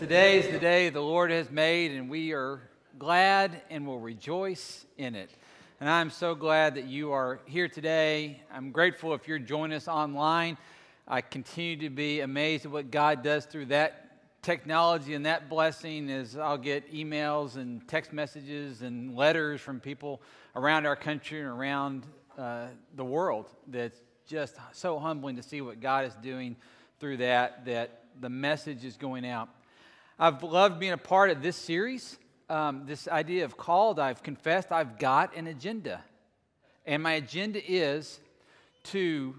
Today 0.00 0.38
is 0.38 0.48
the 0.50 0.58
day 0.58 0.88
the 0.88 1.02
Lord 1.02 1.30
has 1.30 1.50
made, 1.50 1.90
and 1.90 2.08
we 2.08 2.32
are 2.32 2.62
glad 2.98 3.60
and 3.68 3.86
will 3.86 4.00
rejoice 4.00 4.86
in 4.96 5.14
it. 5.14 5.28
And 5.78 5.90
I'm 5.90 6.08
so 6.08 6.34
glad 6.34 6.76
that 6.76 6.86
you 6.86 7.12
are 7.12 7.38
here 7.44 7.68
today. 7.68 8.40
I'm 8.50 8.70
grateful 8.70 9.12
if 9.12 9.28
you're 9.28 9.38
joining 9.38 9.76
us 9.76 9.88
online. 9.88 10.56
I 11.06 11.20
continue 11.20 11.76
to 11.86 11.90
be 11.90 12.20
amazed 12.20 12.64
at 12.64 12.72
what 12.72 12.90
God 12.90 13.22
does 13.22 13.44
through 13.44 13.66
that 13.66 14.40
technology 14.40 15.12
and 15.12 15.26
that 15.26 15.50
blessing 15.50 16.10
as 16.10 16.34
I'll 16.34 16.56
get 16.56 16.90
emails 16.90 17.56
and 17.56 17.86
text 17.86 18.10
messages 18.10 18.80
and 18.80 19.14
letters 19.14 19.60
from 19.60 19.80
people 19.80 20.22
around 20.56 20.86
our 20.86 20.96
country 20.96 21.40
and 21.40 21.48
around 21.48 22.06
uh, 22.38 22.68
the 22.96 23.04
world. 23.04 23.50
That's 23.66 24.00
just 24.26 24.56
so 24.72 24.98
humbling 24.98 25.36
to 25.36 25.42
see 25.42 25.60
what 25.60 25.78
God 25.78 26.06
is 26.06 26.14
doing 26.22 26.56
through 27.00 27.18
that, 27.18 27.66
that 27.66 28.04
the 28.18 28.30
message 28.30 28.82
is 28.86 28.96
going 28.96 29.26
out. 29.26 29.50
I've 30.22 30.42
loved 30.42 30.78
being 30.78 30.92
a 30.92 30.98
part 30.98 31.30
of 31.30 31.40
this 31.40 31.56
series. 31.56 32.18
Um, 32.50 32.84
this 32.84 33.08
idea 33.08 33.46
of 33.46 33.56
called, 33.56 33.98
I've 33.98 34.22
confessed 34.22 34.70
I've 34.70 34.98
got 34.98 35.34
an 35.34 35.46
agenda. 35.46 36.04
And 36.84 37.02
my 37.02 37.12
agenda 37.12 37.58
is 37.66 38.20
to 38.84 39.34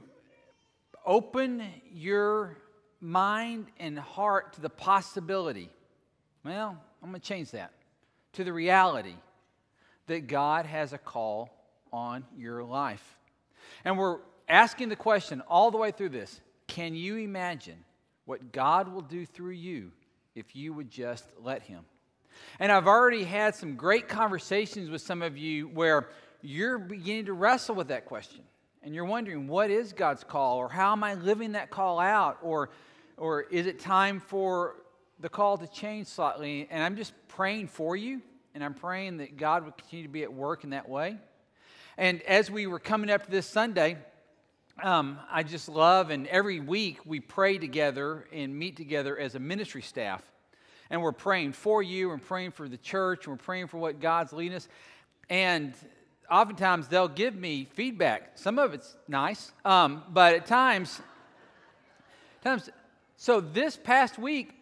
open 1.05 1.63
your 1.93 2.57
mind 2.99 3.67
and 3.79 3.99
heart 3.99 4.53
to 4.53 4.61
the 4.61 4.71
possibility. 4.71 5.69
Well, 6.43 6.75
I'm 7.03 7.09
going 7.09 7.21
to 7.21 7.27
change 7.27 7.51
that 7.51 7.73
to 8.33 8.43
the 8.43 8.51
reality 8.51 9.17
that 10.07 10.25
God 10.25 10.65
has 10.65 10.93
a 10.93 10.97
call 10.97 11.51
on 11.93 12.25
your 12.35 12.63
life. 12.63 13.19
And 13.85 13.99
we're 13.99 14.17
asking 14.49 14.89
the 14.89 14.95
question 14.95 15.41
all 15.47 15.69
the 15.69 15.77
way 15.77 15.91
through 15.91 16.09
this 16.09 16.41
can 16.65 16.95
you 16.95 17.17
imagine 17.17 17.77
what 18.25 18.51
God 18.51 18.91
will 18.91 19.01
do 19.01 19.27
through 19.27 19.51
you 19.51 19.91
if 20.35 20.55
you 20.55 20.73
would 20.73 20.89
just 20.89 21.25
let 21.41 21.63
Him. 21.63 21.85
And 22.59 22.71
I've 22.71 22.87
already 22.87 23.23
had 23.23 23.55
some 23.55 23.75
great 23.75 24.07
conversations 24.07 24.89
with 24.89 25.01
some 25.01 25.21
of 25.21 25.37
you 25.37 25.67
where 25.67 26.09
you're 26.41 26.77
beginning 26.77 27.25
to 27.25 27.33
wrestle 27.33 27.75
with 27.75 27.89
that 27.89 28.05
question. 28.05 28.41
And 28.83 28.95
you're 28.95 29.05
wondering, 29.05 29.47
what 29.47 29.69
is 29.69 29.93
God's 29.93 30.23
call? 30.23 30.57
Or 30.57 30.67
how 30.67 30.91
am 30.91 31.03
I 31.03 31.13
living 31.13 31.51
that 31.51 31.69
call 31.69 31.99
out? 31.99 32.39
Or, 32.41 32.71
or 33.15 33.43
is 33.43 33.67
it 33.67 33.79
time 33.79 34.19
for 34.19 34.77
the 35.19 35.29
call 35.29 35.57
to 35.59 35.67
change 35.67 36.07
slightly? 36.07 36.67
And 36.71 36.83
I'm 36.83 36.95
just 36.95 37.13
praying 37.27 37.67
for 37.67 37.95
you. 37.95 38.21
And 38.55 38.63
I'm 38.63 38.73
praying 38.73 39.17
that 39.17 39.37
God 39.37 39.65
would 39.65 39.77
continue 39.77 40.05
to 40.05 40.11
be 40.11 40.23
at 40.23 40.33
work 40.33 40.63
in 40.63 40.71
that 40.71 40.89
way. 40.89 41.17
And 41.97 42.21
as 42.23 42.49
we 42.49 42.67
were 42.67 42.79
coming 42.79 43.11
up 43.11 43.25
to 43.25 43.31
this 43.31 43.45
Sunday, 43.45 43.97
um, 44.83 45.19
I 45.29 45.43
just 45.43 45.69
love, 45.69 46.09
and 46.09 46.27
every 46.27 46.59
week 46.59 46.99
we 47.05 47.19
pray 47.19 47.57
together 47.57 48.25
and 48.33 48.57
meet 48.57 48.77
together 48.77 49.17
as 49.17 49.35
a 49.35 49.39
ministry 49.39 49.81
staff. 49.81 50.23
And 50.89 51.01
we're 51.01 51.11
praying 51.11 51.53
for 51.53 51.81
you 51.81 52.11
and 52.11 52.21
praying 52.21 52.51
for 52.51 52.67
the 52.67 52.77
church, 52.77 53.25
and 53.25 53.33
we're 53.33 53.43
praying 53.43 53.67
for 53.67 53.77
what 53.77 53.99
God's 53.99 54.33
leading 54.33 54.57
us. 54.57 54.67
And 55.29 55.73
oftentimes 56.29 56.87
they'll 56.87 57.07
give 57.07 57.35
me 57.35 57.67
feedback. 57.73 58.31
Some 58.35 58.59
of 58.59 58.73
it's 58.73 58.97
nice, 59.07 59.51
um, 59.63 60.03
but 60.09 60.35
at 60.35 60.45
times, 60.45 60.99
times. 62.43 62.69
So 63.17 63.39
this 63.39 63.77
past 63.77 64.17
week, 64.17 64.53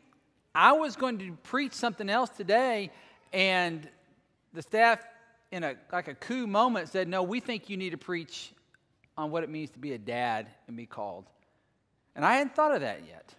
I 0.54 0.74
was 0.74 0.96
going 0.96 1.20
to 1.20 1.32
preach 1.44 1.74
something 1.74 2.10
else 2.10 2.30
today, 2.30 2.92
and 3.32 3.88
the 4.54 4.62
staff, 4.62 5.00
in 5.52 5.64
a 5.64 5.76
like 5.92 6.08
a 6.08 6.14
coup 6.14 6.46
moment, 6.46 6.90
said, 6.90 7.08
"No, 7.08 7.24
we 7.24 7.40
think 7.40 7.70
you 7.70 7.78
need 7.78 7.92
to 7.92 7.98
preach 7.98 8.52
on 9.20 9.32
what 9.32 9.44
it 9.44 9.50
means 9.50 9.70
to 9.72 9.80
be 9.80 9.92
a 9.92 9.98
dad 9.98 10.48
and 10.68 10.78
be 10.78 10.86
called. 10.86 11.26
And 12.16 12.24
I 12.24 12.36
hadn't 12.36 12.56
thought 12.56 12.74
of 12.74 12.82
that 12.82 13.02
yet. 13.06 13.36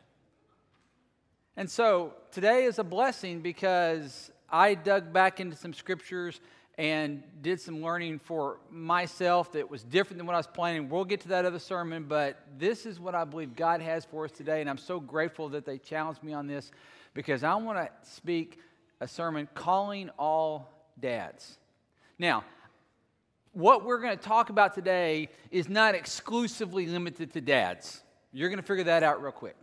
And 1.57 1.71
so 1.71 2.13
today 2.31 2.65
is 2.65 2.79
a 2.79 2.85
blessing 2.85 3.41
because 3.41 4.31
I 4.51 4.75
dug 4.75 5.11
back 5.11 5.41
into 5.41 5.57
some 5.57 5.73
scriptures 5.73 6.39
and 6.77 7.23
did 7.41 7.63
some 7.63 7.83
learning 7.83 8.19
for 8.19 8.59
myself 8.71 9.53
that 9.53 9.71
was 9.71 9.83
different 9.83 10.19
than 10.19 10.27
what 10.27 10.35
I 10.35 10.39
was 10.39 10.47
planning. 10.47 10.91
We'll 10.91 11.07
get 11.07 11.23
to 11.23 11.29
that 11.29 11.47
other 11.47 11.59
sermon, 11.59 12.05
but 12.07 12.37
this 12.59 12.85
is 12.85 13.01
what 13.01 13.15
I 13.15 13.25
believe 13.25 13.57
God 13.57 13.81
has 13.81 14.05
for 14.05 14.27
us 14.27 14.33
today. 14.33 14.61
And 14.61 14.69
I'm 14.69 14.79
so 14.79 15.01
grateful 15.01 15.49
that 15.49 15.65
they 15.65 15.79
challenged 15.79 16.23
me 16.23 16.35
on 16.35 16.47
this 16.47 16.71
because 17.15 17.43
I 17.43 17.55
want 17.55 17.79
to 17.79 17.89
speak 18.11 18.59
a 19.01 19.09
sermon 19.09 19.49
calling 19.55 20.11
all 20.19 20.75
dads. 21.01 21.57
Now, 22.19 22.45
what 23.53 23.85
we're 23.85 24.01
going 24.01 24.17
to 24.17 24.23
talk 24.23 24.51
about 24.51 24.75
today 24.75 25.29
is 25.51 25.69
not 25.69 25.95
exclusively 25.95 26.87
limited 26.87 27.33
to 27.33 27.41
dads. 27.41 28.03
You're 28.33 28.49
going 28.49 28.61
to 28.61 28.67
figure 28.67 28.85
that 28.85 29.03
out 29.03 29.23
real 29.23 29.33
quick. 29.33 29.57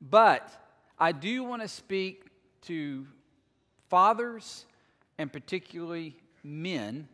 But 0.00 0.50
I 0.98 1.12
do 1.12 1.44
want 1.44 1.62
to 1.62 1.68
speak 1.68 2.26
to 2.62 3.06
fathers 3.88 4.66
and 5.18 5.32
particularly 5.32 6.16
men 6.42 7.08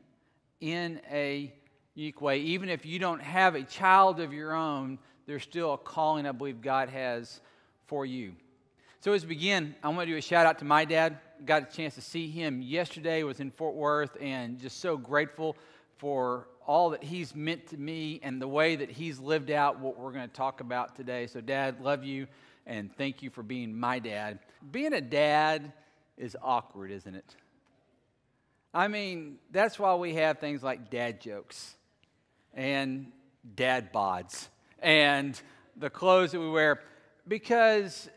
in 0.61 1.01
a 1.11 1.53
unique 1.95 2.23
way. 2.23 2.39
Even 2.39 2.69
if 2.71 2.87
you 2.87 2.99
don't 2.99 3.21
have 3.21 3.55
a 3.55 3.63
child 3.63 4.21
of 4.21 4.33
your 4.33 4.55
own, 4.55 4.99
there's 5.27 5.43
still 5.43 5.75
a 5.75 5.79
calling 5.79 6.27
I 6.27 6.33
believe 6.33 6.63
God 6.63 6.89
has 6.89 7.41
for 7.87 8.07
you. 8.07 8.33
So 9.01 9.13
as 9.13 9.25
we 9.25 9.35
begin, 9.35 9.75
I 9.83 9.89
want 9.89 10.01
to 10.01 10.07
do 10.07 10.17
a 10.17 10.23
shout 10.23 10.47
out 10.47 10.59
to 10.61 10.65
my 10.65 10.85
dad. 10.85 11.19
Got 11.45 11.71
a 11.71 11.77
chance 11.77 11.95
to 11.95 12.01
see 12.01 12.31
him 12.31 12.63
yesterday. 12.63 13.23
Was 13.23 13.41
in 13.41 13.51
Fort 13.51 13.75
Worth 13.75 14.17
and 14.21 14.59
just 14.59 14.81
so 14.81 14.97
grateful 14.97 15.57
for 15.99 16.49
all 16.67 16.91
that 16.91 17.03
he's 17.03 17.35
meant 17.35 17.67
to 17.69 17.77
me 17.77 18.21
and 18.23 18.41
the 18.41 18.49
way 18.49 18.77
that 18.77 18.91
he's 18.91 19.19
lived 19.19 19.51
out 19.51 19.81
what 19.81 19.99
we're 19.99 20.13
going 20.13 20.29
to 20.29 20.35
talk 20.35 20.61
about 20.61 20.97
today. 20.97 21.27
So, 21.27 21.41
Dad, 21.41 21.81
love 21.81 22.05
you 22.05 22.27
and 22.67 22.95
thank 22.97 23.23
you 23.23 23.31
for 23.31 23.43
being 23.43 23.79
my 23.79 23.99
dad. 23.99 24.39
Being 24.71 24.93
a 24.93 25.01
dad 25.01 25.73
is 26.17 26.37
awkward, 26.43 26.91
isn't 26.91 27.15
it? 27.15 27.37
I 28.75 28.89
mean, 28.89 29.39
that's 29.51 29.79
why 29.79 29.95
we 29.95 30.15
have 30.15 30.39
things 30.39 30.63
like 30.63 30.91
dad 30.91 31.21
jokes 31.21 31.75
and 32.55 33.11
dad 33.57 33.93
bods 33.93 34.49
and 34.81 35.41
the 35.77 35.89
clothes 35.91 36.33
that 36.33 36.41
we 36.41 36.51
wear 36.51 36.81
because 37.27 38.09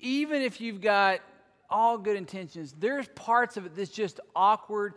even 0.00 0.42
if 0.42 0.60
you've 0.60 0.80
got 0.80 1.20
all 1.70 1.98
good 1.98 2.16
intentions, 2.16 2.74
there's 2.78 3.08
parts 3.08 3.56
of 3.56 3.66
it 3.66 3.74
that's 3.74 3.90
just 3.90 4.20
awkward 4.34 4.94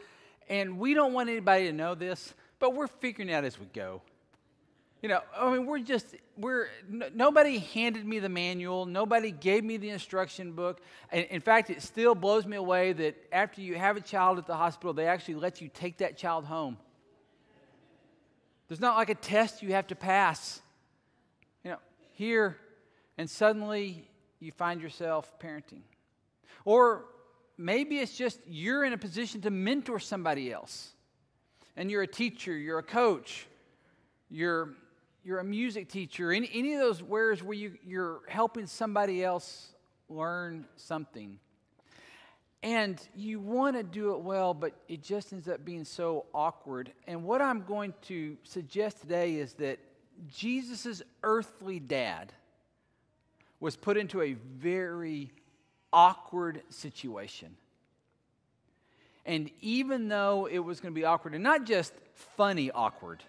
and 0.50 0.78
we 0.78 0.94
don't 0.94 1.14
want 1.14 1.30
anybody 1.30 1.66
to 1.68 1.74
know 1.74 1.96
this, 1.96 2.34
but 2.60 2.74
we're 2.74 2.88
figuring 2.88 3.32
out 3.32 3.44
as 3.44 3.60
we 3.60 3.66
go. 3.68 4.02
You 5.02 5.10
know, 5.10 5.22
I 5.38 5.52
mean, 5.52 5.68
we're 5.68 5.80
just, 5.80 6.16
we're, 6.36 6.68
n- 6.92 7.12
nobody 7.14 7.60
handed 7.60 8.06
me 8.06 8.18
the 8.20 8.30
manual. 8.30 8.88
Nobody 8.88 9.30
gave 9.30 9.64
me 9.64 9.78
the 9.78 9.90
instruction 9.90 10.54
book. 10.54 10.82
And 11.12 11.26
in 11.26 11.42
fact, 11.42 11.70
it 11.70 11.84
still 11.84 12.16
blows 12.16 12.46
me 12.46 12.58
away 12.58 12.94
that 12.94 13.16
after 13.32 13.62
you 13.62 13.76
have 13.76 13.98
a 13.98 14.02
child 14.02 14.40
at 14.40 14.48
the 14.48 14.56
hospital, 14.56 14.94
they 14.94 15.08
actually 15.08 15.36
let 15.36 15.62
you 15.62 15.70
take 15.72 15.98
that 15.98 16.18
child 16.18 16.46
home. 16.46 16.78
There's 18.68 18.80
not 18.80 18.98
like 18.98 19.10
a 19.10 19.16
test 19.16 19.62
you 19.62 19.74
have 19.74 19.88
to 19.88 19.96
pass. 19.96 20.62
You 21.64 21.72
know, 21.72 21.78
here, 22.14 22.58
and 23.18 23.30
suddenly 23.30 24.08
you 24.40 24.52
find 24.52 24.82
yourself 24.82 25.32
parenting. 25.40 25.82
Or 26.64 27.06
maybe 27.58 28.00
it's 28.00 28.16
just 28.16 28.40
you're 28.48 28.84
in 28.84 28.94
a 28.94 28.98
position 28.98 29.42
to 29.42 29.50
mentor 29.50 30.00
somebody 30.00 30.52
else. 30.52 30.94
And 31.78 31.92
you're 31.92 32.04
a 32.04 32.08
teacher, 32.08 32.56
you're 32.56 32.80
a 32.80 32.84
coach, 32.84 33.48
you're, 34.30 34.76
you're 35.24 35.40
a 35.40 35.44
music 35.44 35.90
teacher, 35.90 36.32
any, 36.32 36.50
any 36.54 36.74
of 36.74 36.80
those 36.80 37.04
wares 37.04 37.44
where 37.44 37.58
you, 37.58 37.78
you're 37.86 38.22
helping 38.28 38.66
somebody 38.66 39.24
else 39.24 39.74
learn 40.08 40.66
something. 40.78 41.40
And 42.64 43.00
you 43.14 43.40
want 43.40 43.76
to 43.76 43.84
do 43.84 44.14
it 44.14 44.22
well, 44.22 44.54
but 44.54 44.74
it 44.88 45.04
just 45.04 45.34
ends 45.34 45.48
up 45.48 45.64
being 45.64 45.84
so 45.84 46.26
awkward. 46.34 46.92
And 47.08 47.24
what 47.24 47.42
I'm 47.42 47.62
going 47.62 47.94
to 48.04 48.38
suggest 48.44 49.02
today 49.02 49.36
is 49.36 49.54
that 49.56 49.78
Jesus' 50.28 51.04
earthly 51.24 51.80
dad 51.80 52.34
was 53.60 53.76
put 53.76 53.98
into 53.98 54.22
a 54.22 54.34
very 54.34 55.32
awkward 55.96 56.62
situation. 56.70 57.56
And 59.26 59.50
even 59.62 60.10
though 60.10 60.48
it 60.52 60.60
was 60.60 60.82
going 60.82 60.94
to 60.94 61.00
be 61.00 61.06
awkward, 61.06 61.34
and 61.34 61.44
not 61.44 61.64
just 61.64 61.94
funny 62.36 62.70
awkward, 62.70 63.24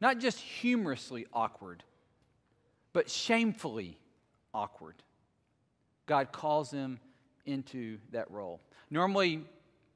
not 0.00 0.18
just 0.18 0.38
humorously 0.38 1.26
awkward, 1.32 1.82
but 2.92 3.10
shamefully 3.10 3.98
awkward, 4.52 4.94
God 6.06 6.30
calls 6.30 6.70
him 6.70 7.00
into 7.46 7.98
that 8.12 8.30
role. 8.30 8.60
Normally, 8.90 9.42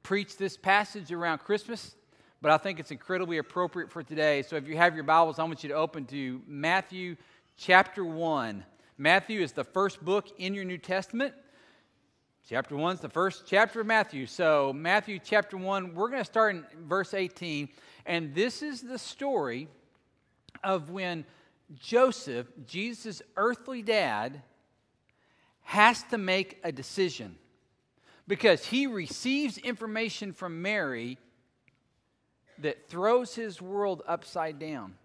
preach 0.01 0.35
this 0.35 0.57
passage 0.57 1.11
around 1.11 1.37
Christmas, 1.37 1.95
but 2.41 2.51
I 2.51 2.57
think 2.57 2.79
it's 2.79 2.91
incredibly 2.91 3.37
appropriate 3.37 3.91
for 3.91 4.01
today. 4.01 4.41
So 4.41 4.55
if 4.55 4.67
you 4.67 4.75
have 4.77 4.95
your 4.95 5.03
Bibles, 5.03 5.37
I 5.37 5.43
want 5.43 5.61
you 5.61 5.69
to 5.69 5.75
open 5.75 6.05
to 6.05 6.41
Matthew 6.47 7.15
chapter 7.55 8.03
1. 8.03 8.65
Matthew 8.97 9.41
is 9.41 9.51
the 9.51 9.63
first 9.63 10.03
book 10.03 10.27
in 10.39 10.55
your 10.55 10.65
New 10.65 10.79
Testament. 10.79 11.33
Chapter 12.47 12.75
1 12.75 12.95
is 12.95 12.99
the 13.01 13.09
first 13.09 13.43
chapter 13.45 13.81
of 13.81 13.87
Matthew. 13.87 14.25
So, 14.25 14.73
Matthew 14.73 15.19
chapter 15.23 15.55
1, 15.55 15.93
we're 15.93 16.09
going 16.09 16.21
to 16.21 16.25
start 16.25 16.55
in 16.55 16.65
verse 16.87 17.13
18. 17.13 17.69
And 18.05 18.33
this 18.33 18.63
is 18.63 18.81
the 18.81 18.97
story 18.97 19.67
of 20.63 20.89
when 20.89 21.25
Joseph, 21.79 22.47
Jesus' 22.65 23.21
earthly 23.37 23.81
dad, 23.83 24.41
has 25.61 26.01
to 26.03 26.17
make 26.17 26.59
a 26.63 26.71
decision 26.71 27.35
because 28.27 28.65
he 28.65 28.87
receives 28.87 29.57
information 29.59 30.33
from 30.33 30.61
Mary 30.61 31.19
that 32.59 32.89
throws 32.89 33.35
his 33.35 33.61
world 33.61 34.01
upside 34.07 34.57
down. 34.59 34.95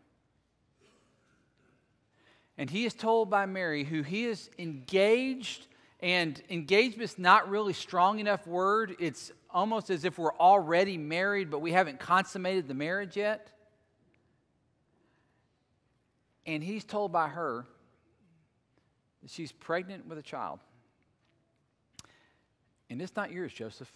And 2.57 2.71
he 2.71 2.85
is 2.85 2.95
told 2.95 3.31
by 3.31 3.47
Mary, 3.47 3.85
who 3.85 4.03
he 4.03 4.25
is 4.25 4.49
engaged, 4.59 5.67
and 6.05 6.43
engagement 6.51 7.11
is 7.11 7.19
not 7.19 7.49
really 7.49 7.73
strong 7.73 8.19
enough 8.19 8.47
word. 8.47 8.95
It's 9.01 9.33
almost 9.49 9.89
as 9.89 10.05
if 10.05 10.19
we're 10.19 10.37
already 10.37 10.99
married, 10.99 11.51
but 11.51 11.61
we 11.61 11.73
haven't 11.73 11.99
consummated 11.99 12.69
the 12.69 12.75
marriage 12.75 13.17
yet. 13.17 13.49
And 16.45 16.63
he's 16.63 16.85
told 16.85 17.11
by 17.11 17.29
her 17.29 17.65
that 19.23 19.31
she's 19.31 19.51
pregnant 19.51 20.07
with 20.07 20.19
a 20.19 20.23
child. 20.23 20.61
And 22.91 23.01
it's 23.01 23.17
not 23.17 23.33
yours, 23.33 23.55
Joseph. 23.55 23.91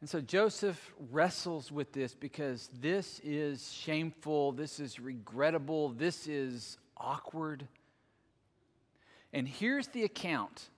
And 0.00 0.08
so 0.08 0.20
Joseph 0.20 0.94
wrestles 1.10 1.72
with 1.72 1.92
this 1.92 2.14
because 2.14 2.70
this 2.80 3.20
is 3.24 3.72
shameful, 3.72 4.52
this 4.52 4.78
is 4.78 5.00
regrettable, 5.00 5.88
this 5.88 6.28
is 6.28 6.78
awkward. 6.96 7.66
And 9.32 9.46
here's 9.46 9.88
the 9.88 10.04
account 10.04 10.68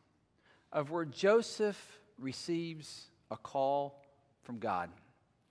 of 0.72 0.90
where 0.90 1.04
Joseph 1.04 2.00
receives 2.18 3.06
a 3.30 3.36
call 3.36 4.02
from 4.42 4.58
God. 4.58 4.90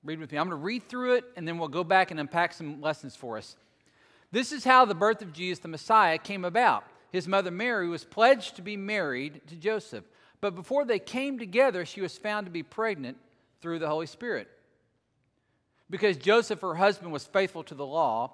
Read 0.03 0.19
with 0.19 0.31
me. 0.31 0.37
I'm 0.37 0.49
going 0.49 0.59
to 0.59 0.63
read 0.63 0.87
through 0.87 1.15
it 1.15 1.25
and 1.35 1.47
then 1.47 1.57
we'll 1.57 1.67
go 1.67 1.83
back 1.83 2.11
and 2.11 2.19
unpack 2.19 2.53
some 2.53 2.81
lessons 2.81 3.15
for 3.15 3.37
us. 3.37 3.55
This 4.31 4.51
is 4.51 4.63
how 4.63 4.85
the 4.85 4.95
birth 4.95 5.21
of 5.21 5.33
Jesus 5.33 5.59
the 5.59 5.67
Messiah 5.67 6.17
came 6.17 6.45
about. 6.45 6.83
His 7.11 7.27
mother 7.27 7.51
Mary 7.51 7.89
was 7.89 8.05
pledged 8.05 8.55
to 8.57 8.61
be 8.61 8.77
married 8.77 9.41
to 9.47 9.55
Joseph, 9.55 10.03
but 10.41 10.55
before 10.55 10.85
they 10.85 10.99
came 10.99 11.39
together, 11.39 11.85
she 11.85 12.01
was 12.01 12.17
found 12.17 12.45
to 12.45 12.51
be 12.51 12.61
pregnant 12.61 13.17
through 13.61 13.79
the 13.79 13.87
Holy 13.87 14.05
Spirit. 14.05 14.47
Because 15.89 16.17
Joseph, 16.17 16.61
her 16.61 16.75
husband, 16.75 17.11
was 17.11 17.25
faithful 17.25 17.63
to 17.63 17.73
the 17.73 17.85
law 17.85 18.33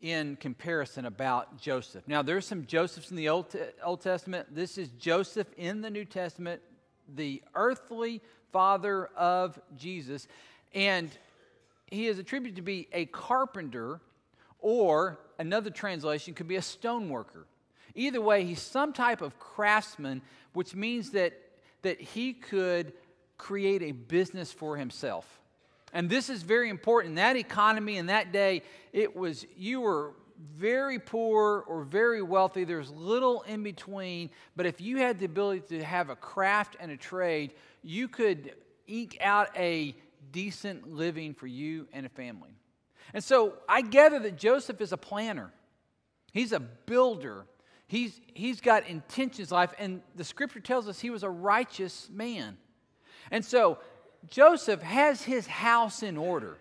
in 0.00 0.36
comparison 0.36 1.06
about 1.06 1.60
Joseph. 1.60 2.04
Now, 2.06 2.22
there's 2.22 2.46
some 2.46 2.66
Josephs 2.66 3.10
in 3.10 3.16
the 3.16 3.28
Old, 3.28 3.54
Old 3.82 4.00
Testament. 4.00 4.54
This 4.54 4.78
is 4.78 4.88
Joseph 4.90 5.48
in 5.56 5.80
the 5.80 5.90
New 5.90 6.04
Testament, 6.04 6.60
the 7.14 7.42
earthly 7.54 8.20
father 8.52 9.06
of 9.16 9.58
Jesus. 9.76 10.28
And 10.74 11.10
he 11.86 12.06
is 12.06 12.18
attributed 12.18 12.56
to 12.56 12.62
be 12.62 12.88
a 12.92 13.06
carpenter, 13.06 14.00
or 14.58 15.18
another 15.38 15.70
translation 15.70 16.34
could 16.34 16.48
be 16.48 16.56
a 16.56 16.60
stoneworker. 16.60 17.44
Either 17.94 18.20
way, 18.20 18.44
he's 18.44 18.60
some 18.60 18.92
type 18.92 19.22
of 19.22 19.38
craftsman, 19.38 20.20
which 20.52 20.74
means 20.74 21.10
that, 21.10 21.32
that 21.82 22.00
he 22.00 22.32
could 22.32 22.92
create 23.38 23.82
a 23.82 23.92
business 23.92 24.52
for 24.52 24.76
himself. 24.76 25.40
And 25.96 26.10
this 26.10 26.28
is 26.28 26.42
very 26.42 26.68
important. 26.68 27.16
That 27.16 27.36
economy, 27.36 27.96
in 27.96 28.06
that 28.06 28.30
day, 28.30 28.60
it 28.92 29.16
was 29.16 29.46
you 29.56 29.80
were 29.80 30.12
very 30.54 30.98
poor 30.98 31.64
or 31.66 31.84
very 31.84 32.20
wealthy. 32.20 32.64
There's 32.64 32.90
little 32.90 33.40
in 33.48 33.62
between. 33.62 34.28
But 34.56 34.66
if 34.66 34.78
you 34.78 34.98
had 34.98 35.18
the 35.18 35.24
ability 35.24 35.78
to 35.78 35.82
have 35.82 36.10
a 36.10 36.14
craft 36.14 36.76
and 36.78 36.90
a 36.90 36.98
trade, 36.98 37.54
you 37.82 38.08
could 38.08 38.52
eke 38.86 39.16
out 39.22 39.48
a 39.56 39.96
decent 40.32 40.92
living 40.92 41.32
for 41.32 41.46
you 41.46 41.88
and 41.94 42.04
a 42.04 42.10
family. 42.10 42.50
And 43.14 43.24
so 43.24 43.54
I 43.66 43.80
gather 43.80 44.18
that 44.18 44.36
Joseph 44.36 44.82
is 44.82 44.92
a 44.92 44.98
planner, 44.98 45.50
he's 46.30 46.52
a 46.52 46.60
builder. 46.60 47.46
He's, 47.88 48.20
he's 48.34 48.60
got 48.60 48.88
intentions 48.88 49.52
life, 49.52 49.72
and 49.78 50.02
the 50.16 50.24
scripture 50.24 50.58
tells 50.58 50.88
us 50.88 50.98
he 50.98 51.08
was 51.08 51.22
a 51.22 51.30
righteous 51.30 52.10
man. 52.12 52.56
And 53.30 53.44
so 53.44 53.78
Joseph 54.28 54.82
has 54.82 55.22
his 55.22 55.46
house 55.46 56.02
in 56.02 56.16
order. 56.16 56.56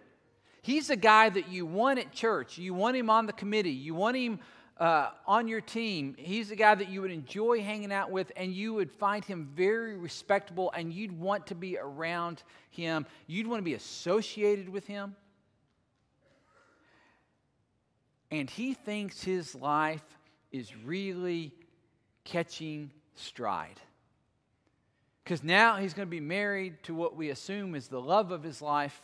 He's 0.61 0.89
a 0.89 0.95
guy 0.95 1.29
that 1.29 1.49
you 1.49 1.65
want 1.65 1.99
at 1.99 2.11
church. 2.11 2.57
You 2.57 2.73
want 2.73 2.97
him 2.97 3.09
on 3.09 3.25
the 3.25 3.33
committee. 3.33 3.71
You 3.71 3.93
want 3.93 4.17
him 4.17 4.39
uh, 4.77 5.09
on 5.25 5.47
your 5.47 5.61
team. 5.61 6.15
He's 6.17 6.51
a 6.51 6.55
guy 6.55 6.75
that 6.75 6.89
you 6.89 7.01
would 7.01 7.11
enjoy 7.11 7.61
hanging 7.61 7.91
out 7.91 8.11
with, 8.11 8.31
and 8.35 8.51
you 8.51 8.73
would 8.73 8.91
find 8.91 9.23
him 9.23 9.49
very 9.55 9.95
respectable, 9.95 10.71
and 10.75 10.91
you'd 10.91 11.17
want 11.17 11.47
to 11.47 11.55
be 11.55 11.77
around 11.77 12.43
him. 12.71 13.05
You'd 13.27 13.47
want 13.47 13.59
to 13.59 13.63
be 13.63 13.75
associated 13.75 14.67
with 14.69 14.85
him. 14.87 15.15
And 18.31 18.49
he 18.49 18.73
thinks 18.73 19.23
his 19.23 19.55
life 19.55 20.03
is 20.51 20.75
really 20.75 21.53
catching 22.23 22.91
stride. 23.13 23.79
Because 25.25 25.43
now 25.43 25.77
he's 25.77 25.95
going 25.95 26.07
to 26.07 26.11
be 26.11 26.19
married 26.19 26.83
to 26.83 26.93
what 26.93 27.15
we 27.15 27.31
assume 27.31 27.73
is 27.73 27.87
the 27.87 27.99
love 27.99 28.31
of 28.31 28.43
his 28.43 28.61
life 28.61 29.01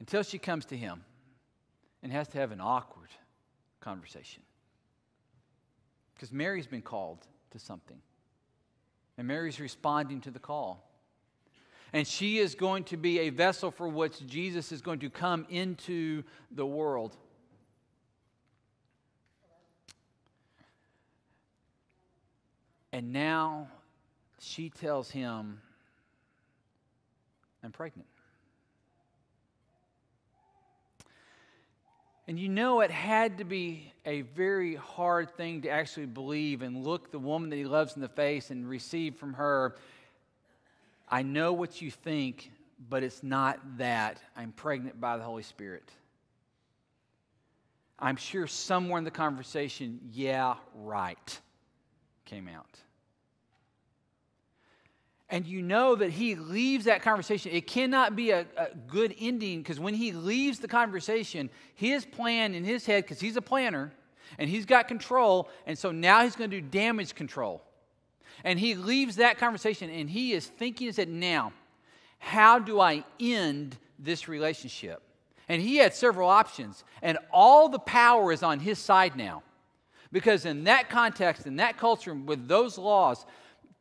until 0.00 0.24
she 0.24 0.38
comes 0.38 0.64
to 0.66 0.76
him 0.76 1.04
and 2.02 2.10
has 2.10 2.26
to 2.28 2.38
have 2.38 2.50
an 2.50 2.60
awkward 2.60 3.10
conversation. 3.80 4.42
Because 6.14 6.32
Mary's 6.32 6.66
been 6.66 6.82
called 6.82 7.24
to 7.52 7.60
something, 7.60 7.98
and 9.16 9.28
Mary's 9.28 9.60
responding 9.60 10.20
to 10.22 10.32
the 10.32 10.40
call. 10.40 10.82
And 11.92 12.08
she 12.08 12.38
is 12.38 12.56
going 12.56 12.82
to 12.84 12.96
be 12.96 13.20
a 13.20 13.30
vessel 13.30 13.70
for 13.70 13.88
which 13.88 14.26
Jesus 14.26 14.72
is 14.72 14.82
going 14.82 14.98
to 14.98 15.10
come 15.10 15.46
into 15.48 16.24
the 16.50 16.66
world. 16.66 17.16
And 22.96 23.12
now 23.12 23.68
she 24.38 24.70
tells 24.70 25.10
him, 25.10 25.60
I'm 27.62 27.70
pregnant. 27.70 28.08
And 32.26 32.40
you 32.40 32.48
know, 32.48 32.80
it 32.80 32.90
had 32.90 33.36
to 33.36 33.44
be 33.44 33.92
a 34.06 34.22
very 34.22 34.76
hard 34.76 35.36
thing 35.36 35.60
to 35.60 35.68
actually 35.68 36.06
believe 36.06 36.62
and 36.62 36.86
look 36.86 37.12
the 37.12 37.18
woman 37.18 37.50
that 37.50 37.56
he 37.56 37.66
loves 37.66 37.96
in 37.96 38.00
the 38.00 38.08
face 38.08 38.50
and 38.50 38.66
receive 38.66 39.16
from 39.16 39.34
her, 39.34 39.76
I 41.06 41.22
know 41.22 41.52
what 41.52 41.82
you 41.82 41.90
think, 41.90 42.50
but 42.88 43.02
it's 43.02 43.22
not 43.22 43.58
that. 43.76 44.22
I'm 44.34 44.52
pregnant 44.52 44.98
by 44.98 45.18
the 45.18 45.22
Holy 45.22 45.42
Spirit. 45.42 45.86
I'm 47.98 48.16
sure 48.16 48.46
somewhere 48.46 48.96
in 48.96 49.04
the 49.04 49.10
conversation, 49.10 50.00
yeah, 50.14 50.54
right, 50.74 51.40
came 52.24 52.48
out 52.48 52.80
and 55.28 55.44
you 55.44 55.60
know 55.60 55.96
that 55.96 56.10
he 56.10 56.36
leaves 56.36 56.84
that 56.84 57.02
conversation, 57.02 57.50
it 57.52 57.66
cannot 57.66 58.14
be 58.14 58.30
a, 58.30 58.46
a 58.56 58.68
good 58.86 59.14
ending 59.18 59.60
because 59.60 59.80
when 59.80 59.94
he 59.94 60.12
leaves 60.12 60.60
the 60.60 60.68
conversation, 60.68 61.50
his 61.74 62.04
plan 62.04 62.54
in 62.54 62.64
his 62.64 62.86
head, 62.86 63.04
because 63.04 63.18
he's 63.18 63.36
a 63.36 63.42
planner 63.42 63.92
and 64.38 64.48
he's 64.48 64.66
got 64.66 64.86
control, 64.86 65.48
and 65.66 65.76
so 65.76 65.90
now 65.90 66.22
he's 66.22 66.36
going 66.36 66.50
to 66.50 66.60
do 66.60 66.66
damage 66.66 67.14
control. 67.14 67.62
And 68.44 68.58
he 68.58 68.74
leaves 68.74 69.16
that 69.16 69.38
conversation 69.38 69.90
and 69.90 70.08
he 70.08 70.32
is 70.32 70.46
thinking, 70.46 70.92
said, 70.92 71.08
now, 71.08 71.52
how 72.18 72.58
do 72.58 72.80
I 72.80 73.04
end 73.18 73.76
this 73.98 74.28
relationship? 74.28 75.02
And 75.48 75.62
he 75.62 75.76
had 75.76 75.94
several 75.94 76.28
options, 76.28 76.84
and 77.02 77.18
all 77.32 77.68
the 77.68 77.78
power 77.78 78.32
is 78.32 78.42
on 78.42 78.58
his 78.58 78.78
side 78.78 79.16
now. 79.16 79.42
Because 80.12 80.44
in 80.44 80.64
that 80.64 80.88
context, 80.88 81.46
in 81.46 81.56
that 81.56 81.76
culture, 81.76 82.14
with 82.14 82.48
those 82.48 82.78
laws, 82.78 83.26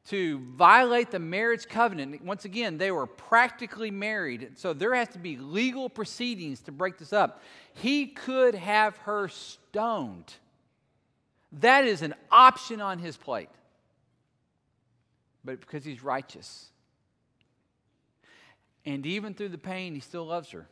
to 0.10 0.40
violate 0.56 1.10
the 1.10 1.20
marriage 1.20 1.68
covenant, 1.68 2.24
once 2.24 2.46
again, 2.46 2.78
they 2.78 2.92
were 2.92 3.08
practically 3.08 3.90
married. 3.90 4.52
So 4.56 4.74
there 4.74 4.94
has 4.94 5.08
to 5.10 5.20
be 5.20 5.36
legal 5.38 5.90
proceedings 5.90 6.62
to 6.62 6.72
break 6.72 6.98
this 6.98 7.12
up. 7.12 7.42
He 7.74 8.08
could 8.08 8.54
have 8.54 8.98
her 8.98 9.28
stoned. 9.30 10.32
That 11.54 11.86
is 11.86 12.04
an 12.04 12.14
option 12.32 12.82
on 12.82 13.00
his 13.00 13.18
plate. 13.18 13.50
But 15.44 15.60
because 15.60 15.84
he's 15.84 16.04
righteous. 16.04 16.70
And 18.86 19.06
even 19.08 19.34
through 19.34 19.50
the 19.50 19.58
pain, 19.58 19.96
he 19.96 20.02
still 20.02 20.26
loves 20.26 20.52
her. 20.52 20.68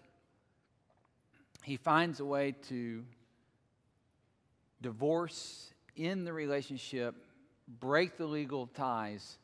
He 1.64 1.78
finds 1.78 2.20
a 2.20 2.26
way 2.26 2.54
to 2.70 3.04
divorce 4.82 5.72
in 5.96 6.26
the 6.26 6.34
relationship 6.34 7.16
break 7.68 8.18
the 8.18 8.26
legal 8.26 8.68
ties, 8.68 9.38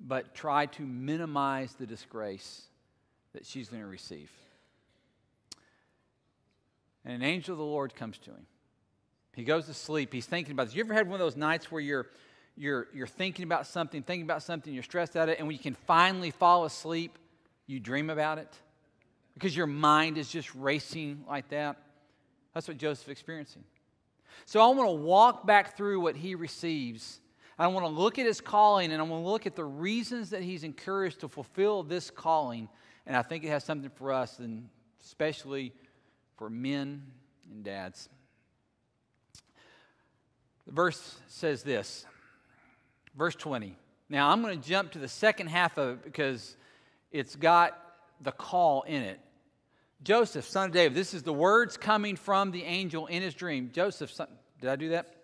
but 0.00 0.34
try 0.34 0.66
to 0.66 0.82
minimize 0.82 1.74
the 1.74 1.86
disgrace 1.86 2.62
that 3.32 3.46
she's 3.46 3.68
going 3.68 3.82
to 3.82 3.88
receive. 3.88 4.30
And 7.04 7.14
an 7.14 7.22
angel 7.22 7.52
of 7.52 7.58
the 7.58 7.64
Lord 7.64 7.94
comes 7.94 8.18
to 8.18 8.30
him. 8.30 8.46
He 9.34 9.44
goes 9.44 9.66
to 9.66 9.74
sleep. 9.74 10.12
He's 10.12 10.26
thinking 10.26 10.52
about 10.52 10.66
this. 10.66 10.74
You 10.74 10.82
ever 10.82 10.94
had 10.94 11.06
one 11.06 11.20
of 11.20 11.24
those 11.24 11.36
nights 11.36 11.70
where 11.70 11.80
you're, 11.80 12.06
you're, 12.56 12.88
you're 12.94 13.06
thinking 13.06 13.44
about 13.44 13.66
something, 13.66 14.02
thinking 14.02 14.24
about 14.24 14.42
something, 14.42 14.72
you're 14.72 14.82
stressed 14.82 15.16
out 15.16 15.28
it, 15.28 15.38
and 15.38 15.46
when 15.46 15.54
you 15.54 15.62
can 15.62 15.74
finally 15.86 16.30
fall 16.30 16.64
asleep, 16.64 17.18
you 17.66 17.78
dream 17.78 18.10
about 18.10 18.38
it? 18.38 18.48
Because 19.34 19.54
your 19.56 19.66
mind 19.66 20.16
is 20.18 20.30
just 20.30 20.54
racing 20.54 21.24
like 21.28 21.50
that. 21.50 21.76
That's 22.54 22.66
what 22.66 22.78
Joseph's 22.78 23.10
experiencing. 23.10 23.64
So 24.46 24.60
I 24.60 24.66
want 24.68 24.88
to 24.88 25.04
walk 25.04 25.46
back 25.46 25.76
through 25.76 26.00
what 26.00 26.16
he 26.16 26.34
receives 26.34 27.20
I 27.58 27.68
want 27.68 27.86
to 27.86 27.90
look 27.90 28.18
at 28.18 28.26
his 28.26 28.40
calling 28.40 28.92
and 28.92 29.00
I 29.00 29.04
want 29.04 29.24
to 29.24 29.28
look 29.28 29.46
at 29.46 29.56
the 29.56 29.64
reasons 29.64 30.30
that 30.30 30.42
he's 30.42 30.62
encouraged 30.62 31.20
to 31.20 31.28
fulfill 31.28 31.82
this 31.82 32.10
calling. 32.10 32.68
And 33.06 33.16
I 33.16 33.22
think 33.22 33.44
it 33.44 33.48
has 33.48 33.64
something 33.64 33.90
for 33.90 34.12
us, 34.12 34.40
and 34.40 34.68
especially 35.02 35.72
for 36.36 36.50
men 36.50 37.04
and 37.50 37.64
dads. 37.64 38.08
The 40.66 40.72
verse 40.72 41.16
says 41.28 41.62
this, 41.62 42.04
verse 43.16 43.36
20. 43.36 43.76
Now 44.08 44.30
I'm 44.30 44.42
going 44.42 44.60
to 44.60 44.68
jump 44.68 44.92
to 44.92 44.98
the 44.98 45.08
second 45.08 45.46
half 45.46 45.78
of 45.78 45.90
it 45.90 46.04
because 46.04 46.56
it's 47.12 47.36
got 47.36 47.80
the 48.20 48.32
call 48.32 48.82
in 48.82 49.02
it. 49.02 49.20
Joseph, 50.02 50.44
son 50.44 50.66
of 50.66 50.72
David, 50.72 50.94
this 50.94 51.14
is 51.14 51.22
the 51.22 51.32
words 51.32 51.76
coming 51.76 52.16
from 52.16 52.50
the 52.50 52.64
angel 52.64 53.06
in 53.06 53.22
his 53.22 53.34
dream. 53.34 53.70
Joseph, 53.72 54.12
son, 54.12 54.28
did 54.60 54.68
I 54.68 54.76
do 54.76 54.90
that? 54.90 55.15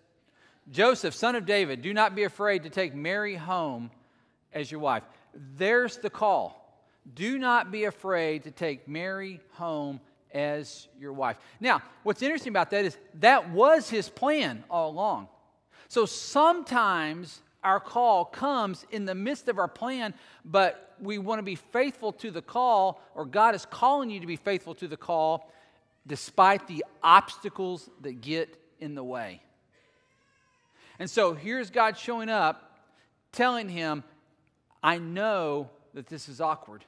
Joseph, 0.71 1.13
son 1.13 1.35
of 1.35 1.45
David, 1.45 1.81
do 1.81 1.93
not 1.93 2.15
be 2.15 2.23
afraid 2.23 2.63
to 2.63 2.69
take 2.69 2.95
Mary 2.95 3.35
home 3.35 3.91
as 4.53 4.71
your 4.71 4.79
wife. 4.79 5.03
There's 5.57 5.97
the 5.97 6.09
call. 6.09 6.59
Do 7.15 7.37
not 7.37 7.71
be 7.71 7.85
afraid 7.85 8.43
to 8.43 8.51
take 8.51 8.87
Mary 8.87 9.41
home 9.51 9.99
as 10.33 10.87
your 10.99 11.13
wife. 11.13 11.37
Now, 11.59 11.81
what's 12.03 12.21
interesting 12.21 12.51
about 12.51 12.71
that 12.71 12.85
is 12.85 12.97
that 13.15 13.49
was 13.49 13.89
his 13.89 14.09
plan 14.09 14.63
all 14.69 14.89
along. 14.89 15.27
So 15.89 16.05
sometimes 16.05 17.41
our 17.63 17.79
call 17.79 18.25
comes 18.25 18.85
in 18.91 19.05
the 19.05 19.15
midst 19.15 19.47
of 19.47 19.59
our 19.59 19.67
plan, 19.67 20.13
but 20.43 20.95
we 20.99 21.17
want 21.17 21.39
to 21.39 21.43
be 21.43 21.55
faithful 21.55 22.11
to 22.13 22.31
the 22.31 22.41
call, 22.41 23.01
or 23.15 23.25
God 23.25 23.53
is 23.53 23.65
calling 23.65 24.09
you 24.09 24.19
to 24.19 24.27
be 24.27 24.35
faithful 24.35 24.73
to 24.75 24.87
the 24.87 24.97
call 24.97 25.51
despite 26.07 26.67
the 26.67 26.83
obstacles 27.01 27.89
that 28.01 28.21
get 28.21 28.57
in 28.79 28.95
the 28.95 29.03
way. 29.03 29.41
And 30.99 31.09
so 31.09 31.33
here's 31.33 31.69
God 31.69 31.97
showing 31.97 32.29
up, 32.29 32.79
telling 33.31 33.69
him, 33.69 34.03
I 34.81 34.97
know 34.99 35.69
that 35.93 36.07
this 36.07 36.29
is 36.29 36.41
awkward. 36.41 36.83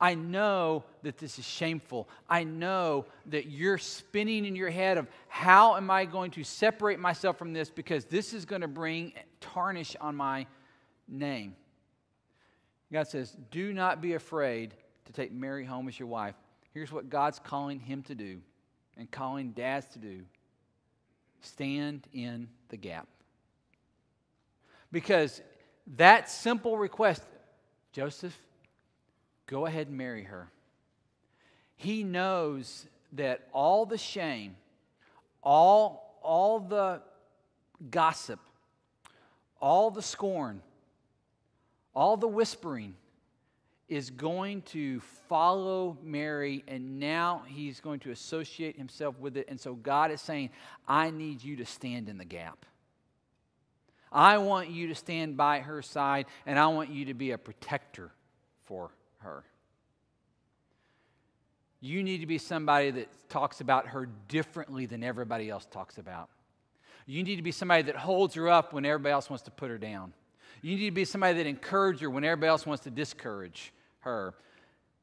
I 0.00 0.16
know 0.16 0.82
that 1.04 1.18
this 1.18 1.38
is 1.38 1.44
shameful. 1.44 2.08
I 2.28 2.42
know 2.42 3.06
that 3.26 3.46
you're 3.46 3.78
spinning 3.78 4.44
in 4.44 4.56
your 4.56 4.70
head 4.70 4.98
of 4.98 5.06
how 5.28 5.76
am 5.76 5.90
I 5.90 6.06
going 6.06 6.32
to 6.32 6.42
separate 6.42 6.98
myself 6.98 7.38
from 7.38 7.52
this 7.52 7.70
because 7.70 8.04
this 8.06 8.34
is 8.34 8.44
going 8.44 8.62
to 8.62 8.68
bring 8.68 9.12
tarnish 9.40 9.94
on 10.00 10.16
my 10.16 10.46
name. 11.06 11.54
God 12.92 13.06
says, 13.06 13.36
Do 13.52 13.72
not 13.72 14.00
be 14.00 14.14
afraid 14.14 14.74
to 15.04 15.12
take 15.12 15.32
Mary 15.32 15.64
home 15.64 15.86
as 15.86 15.98
your 15.98 16.08
wife. 16.08 16.34
Here's 16.74 16.90
what 16.90 17.08
God's 17.08 17.38
calling 17.38 17.78
him 17.78 18.02
to 18.04 18.14
do 18.16 18.40
and 18.96 19.10
calling 19.10 19.52
dads 19.52 19.86
to 19.92 19.98
do 19.98 20.22
stand 21.42 22.06
in 22.12 22.48
the 22.72 22.76
gap. 22.78 23.06
Because 24.90 25.42
that 25.96 26.28
simple 26.28 26.76
request, 26.76 27.22
Joseph, 27.92 28.36
go 29.46 29.66
ahead 29.66 29.88
and 29.88 29.96
marry 29.96 30.24
her. 30.24 30.50
He 31.76 32.02
knows 32.02 32.86
that 33.12 33.46
all 33.52 33.84
the 33.84 33.98
shame, 33.98 34.56
all, 35.42 36.18
all 36.22 36.60
the 36.60 37.02
gossip, 37.90 38.40
all 39.60 39.90
the 39.90 40.02
scorn, 40.02 40.62
all 41.94 42.16
the 42.16 42.28
whispering 42.28 42.94
is 43.92 44.08
going 44.08 44.62
to 44.62 45.00
follow 45.28 45.98
Mary, 46.02 46.64
and 46.66 46.98
now 46.98 47.42
he's 47.46 47.78
going 47.78 48.00
to 48.00 48.10
associate 48.10 48.74
himself 48.78 49.18
with 49.18 49.36
it. 49.36 49.46
And 49.48 49.60
so 49.60 49.74
God 49.74 50.10
is 50.10 50.22
saying, 50.22 50.48
I 50.88 51.10
need 51.10 51.44
you 51.44 51.56
to 51.56 51.66
stand 51.66 52.08
in 52.08 52.16
the 52.16 52.24
gap. 52.24 52.64
I 54.10 54.38
want 54.38 54.70
you 54.70 54.88
to 54.88 54.94
stand 54.94 55.36
by 55.36 55.60
her 55.60 55.82
side, 55.82 56.24
and 56.46 56.58
I 56.58 56.68
want 56.68 56.88
you 56.88 57.04
to 57.06 57.14
be 57.14 57.32
a 57.32 57.38
protector 57.38 58.10
for 58.64 58.92
her. 59.18 59.44
You 61.80 62.02
need 62.02 62.18
to 62.18 62.26
be 62.26 62.38
somebody 62.38 62.90
that 62.92 63.08
talks 63.28 63.60
about 63.60 63.88
her 63.88 64.08
differently 64.28 64.86
than 64.86 65.04
everybody 65.04 65.50
else 65.50 65.66
talks 65.70 65.98
about. 65.98 66.30
You 67.04 67.22
need 67.24 67.36
to 67.36 67.42
be 67.42 67.52
somebody 67.52 67.82
that 67.82 67.96
holds 67.96 68.36
her 68.36 68.48
up 68.48 68.72
when 68.72 68.86
everybody 68.86 69.12
else 69.12 69.28
wants 69.28 69.42
to 69.44 69.50
put 69.50 69.68
her 69.68 69.78
down. 69.78 70.14
You 70.62 70.76
need 70.76 70.86
to 70.86 70.92
be 70.92 71.04
somebody 71.04 71.36
that 71.38 71.46
encourages 71.46 72.00
her 72.00 72.08
when 72.08 72.24
everybody 72.24 72.48
else 72.48 72.64
wants 72.64 72.84
to 72.84 72.90
discourage 72.90 73.72
her. 74.02 74.34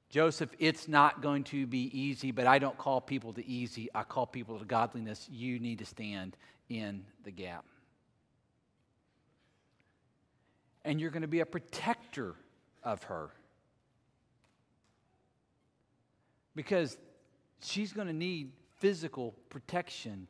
Joseph, 0.10 0.50
it's 0.58 0.88
not 0.88 1.22
going 1.22 1.44
to 1.46 1.68
be 1.68 1.90
easy, 1.98 2.32
but 2.32 2.48
I 2.48 2.58
don't 2.58 2.78
call 2.78 3.02
people 3.02 3.34
to 3.34 3.46
easy. 3.46 3.90
I 3.94 4.04
call 4.04 4.26
people 4.26 4.58
to 4.58 4.66
godliness. 4.66 5.28
You 5.32 5.60
need 5.60 5.80
to 5.80 5.86
stand 5.86 6.36
in 6.70 7.06
the 7.24 7.32
gap. 7.32 7.66
and 10.86 11.00
you're 11.00 11.12
going 11.12 11.22
to 11.22 11.28
be 11.28 11.42
a 11.42 11.46
protector 11.46 12.36
of 12.84 13.04
her. 13.04 13.30
Because 16.56 16.98
she's 17.62 17.94
going 17.94 18.08
to 18.08 18.14
need 18.14 18.52
physical 18.78 19.36
protection. 19.50 20.28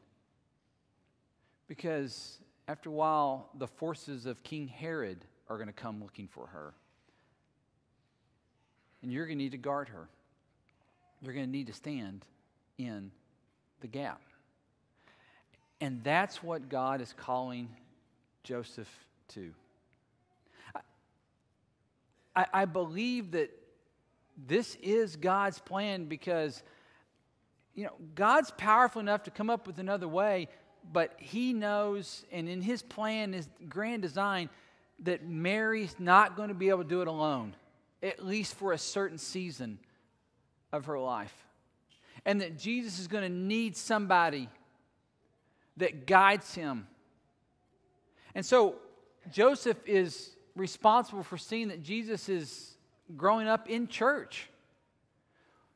Because 1.68 2.40
after 2.68 2.90
a 2.90 2.92
while, 2.92 3.50
the 3.58 3.68
forces 3.68 4.26
of 4.26 4.44
King 4.44 4.68
Herod 4.68 5.24
are 5.48 5.58
going 5.58 5.68
to 5.68 5.74
come 5.74 6.02
looking 6.02 6.28
for 6.28 6.48
her. 6.48 6.74
And 9.02 9.12
you're 9.12 9.26
going 9.26 9.38
to 9.38 9.44
need 9.44 9.52
to 9.52 9.58
guard 9.58 9.90
her. 9.90 10.08
You're 11.22 11.34
going 11.34 11.46
to 11.46 11.52
need 11.52 11.68
to 11.68 11.74
stand 11.74 12.26
in 12.78 13.12
the 13.82 13.88
gap. 13.88 14.22
And 15.82 16.04
that's 16.04 16.44
what 16.44 16.70
God 16.70 17.02
is 17.02 17.14
calling 17.18 17.70
Joseph 18.44 18.90
to. 19.30 19.54
I, 22.36 22.46
I 22.54 22.66
believe 22.66 23.32
that 23.32 23.52
this 24.48 24.76
is 24.82 25.16
God's 25.16 25.60
plan 25.60 26.06
because, 26.06 26.64
you 27.76 27.86
know, 27.86 27.94
God's 28.16 28.52
powerful 28.52 29.02
enough 29.02 29.24
to 29.24 29.32
come 29.32 29.50
up 29.50 29.68
with 29.68 29.80
another 29.80 30.08
way, 30.08 30.48
but 30.92 31.14
He 31.18 31.54
knows, 31.54 32.26
and 32.32 32.48
in 32.48 32.62
His 32.62 32.82
plan, 32.82 33.34
His 33.34 33.50
grand 33.68 34.02
design, 34.02 34.50
that 35.04 35.26
Mary's 35.26 35.96
not 36.00 36.36
going 36.36 36.50
to 36.50 36.56
be 36.56 36.70
able 36.70 36.84
to 36.84 36.90
do 36.90 37.02
it 37.02 37.08
alone, 37.08 37.56
at 38.02 38.26
least 38.26 38.56
for 38.56 38.72
a 38.72 38.78
certain 38.78 39.18
season 39.18 39.80
of 40.72 40.86
her 40.86 41.00
life. 41.00 41.34
And 42.26 42.42
that 42.42 42.58
Jesus 42.58 43.00
is 43.00 43.08
going 43.08 43.24
to 43.24 43.36
need 43.36 43.76
somebody 43.76 44.50
that 45.78 46.06
guides 46.06 46.54
him. 46.54 46.88
And 48.36 48.46
so 48.46 48.76
Joseph 49.32 49.78
is 49.86 50.36
responsible 50.56 51.24
for 51.24 51.38
seeing 51.38 51.70
that 51.70 51.82
Jesus 51.82 52.30
is 52.30 52.76
growing 53.16 53.48
up 53.48 53.70
in 53.70 53.88
church. 53.88 54.50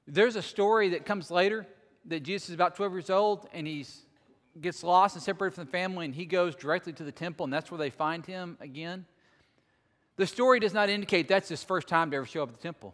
There's 0.08 0.36
a 0.36 0.42
story 0.42 0.90
that 0.90 1.06
comes 1.06 1.32
later 1.32 1.66
that 2.06 2.22
Jesus 2.22 2.50
is 2.50 2.56
about 2.56 2.76
12 2.76 2.94
years 2.94 3.10
old 3.10 3.48
and 3.54 3.66
he 3.66 3.86
gets 4.60 4.84
lost 4.84 5.16
and 5.16 5.24
separated 5.24 5.56
from 5.56 5.66
the 5.66 5.72
family 5.72 6.06
and 6.06 6.14
he 6.14 6.26
goes 6.26 6.56
directly 6.56 6.94
to 6.94 7.04
the 7.04 7.12
temple 7.12 7.46
and 7.46 7.54
that's 7.54 7.72
where 7.72 7.78
they 7.78 7.90
find 7.90 8.26
him 8.26 8.58
again. 8.60 9.06
The 10.16 10.28
story 10.28 10.60
does 10.60 10.74
not 10.74 10.90
indicate 10.90 11.28
that's 11.28 11.50
his 11.50 11.64
first 11.64 11.88
time 11.88 12.12
to 12.12 12.18
ever 12.18 12.26
show 12.26 12.44
up 12.44 12.50
at 12.50 12.56
the 12.56 12.62
temple. 12.62 12.94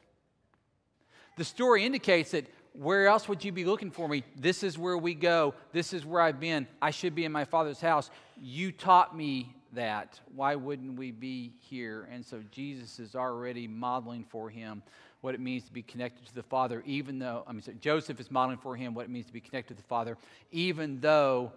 The 1.37 1.43
story 1.43 1.85
indicates 1.85 2.31
that 2.31 2.45
Where 2.73 3.07
else 3.07 3.27
would 3.27 3.43
you 3.43 3.51
be 3.51 3.65
looking 3.65 3.91
for 3.91 4.07
me? 4.07 4.23
This 4.35 4.63
is 4.63 4.77
where 4.77 4.97
we 4.97 5.13
go. 5.13 5.53
This 5.73 5.93
is 5.93 6.05
where 6.05 6.21
I've 6.21 6.39
been. 6.39 6.67
I 6.81 6.91
should 6.91 7.15
be 7.15 7.25
in 7.25 7.31
my 7.31 7.45
Father's 7.45 7.81
house. 7.81 8.09
You 8.39 8.71
taught 8.71 9.15
me 9.15 9.53
that. 9.73 10.19
Why 10.35 10.55
wouldn't 10.55 10.97
we 10.97 11.11
be 11.11 11.53
here? 11.59 12.07
And 12.11 12.25
so 12.25 12.41
Jesus 12.51 12.99
is 12.99 13.15
already 13.15 13.67
modeling 13.67 14.23
for 14.29 14.49
him 14.49 14.83
what 15.21 15.35
it 15.35 15.41
means 15.41 15.65
to 15.65 15.73
be 15.73 15.81
connected 15.81 16.25
to 16.27 16.33
the 16.33 16.43
Father, 16.43 16.81
even 16.85 17.19
though, 17.19 17.43
I 17.45 17.51
mean, 17.51 17.61
so 17.61 17.73
Joseph 17.73 18.21
is 18.21 18.31
modeling 18.31 18.59
for 18.59 18.77
him 18.77 18.93
what 18.93 19.03
it 19.03 19.09
means 19.09 19.25
to 19.25 19.33
be 19.33 19.41
connected 19.41 19.73
to 19.75 19.81
the 19.81 19.87
Father, 19.87 20.17
even 20.51 21.01
though 21.01 21.51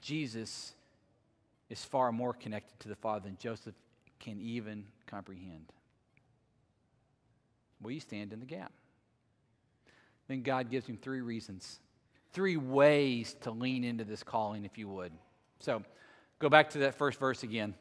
Jesus 0.00 0.72
is 1.68 1.84
far 1.84 2.10
more 2.12 2.32
connected 2.32 2.80
to 2.80 2.88
the 2.88 2.96
Father 2.96 3.24
than 3.26 3.36
Joseph 3.38 3.74
can 4.24 4.40
even 4.40 4.84
comprehend. 5.06 5.66
You 7.86 8.00
stand 8.00 8.32
in 8.32 8.40
the 8.40 8.46
gap? 8.46 8.72
Then 10.26 10.42
God 10.42 10.70
gives 10.70 10.86
him 10.86 10.96
three 10.96 11.20
reasons, 11.20 11.80
three 12.32 12.56
ways 12.56 13.36
to 13.42 13.50
lean 13.50 13.84
into 13.84 14.04
this 14.04 14.22
calling, 14.22 14.64
if 14.64 14.78
you 14.78 14.88
would. 14.88 15.12
So 15.60 15.82
go 16.38 16.48
back 16.48 16.70
to 16.70 16.78
that 16.78 16.94
first 16.94 17.20
verse 17.20 17.42
again. 17.42 17.74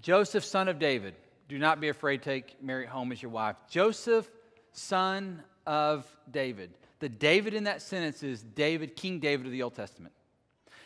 Joseph, 0.00 0.44
son 0.44 0.68
of 0.68 0.78
David, 0.78 1.14
do 1.48 1.58
not 1.58 1.80
be 1.80 1.88
afraid 1.88 2.22
take 2.22 2.62
Mary 2.62 2.86
home 2.86 3.10
as 3.10 3.20
your 3.20 3.32
wife. 3.32 3.56
Joseph, 3.68 4.30
son 4.72 5.42
of 5.66 6.06
David. 6.30 6.70
The 7.00 7.08
David 7.08 7.54
in 7.54 7.64
that 7.64 7.82
sentence 7.82 8.22
is 8.22 8.42
David, 8.42 8.94
King 8.94 9.18
David 9.18 9.46
of 9.46 9.52
the 9.52 9.62
Old 9.62 9.74
Testament. 9.74 10.14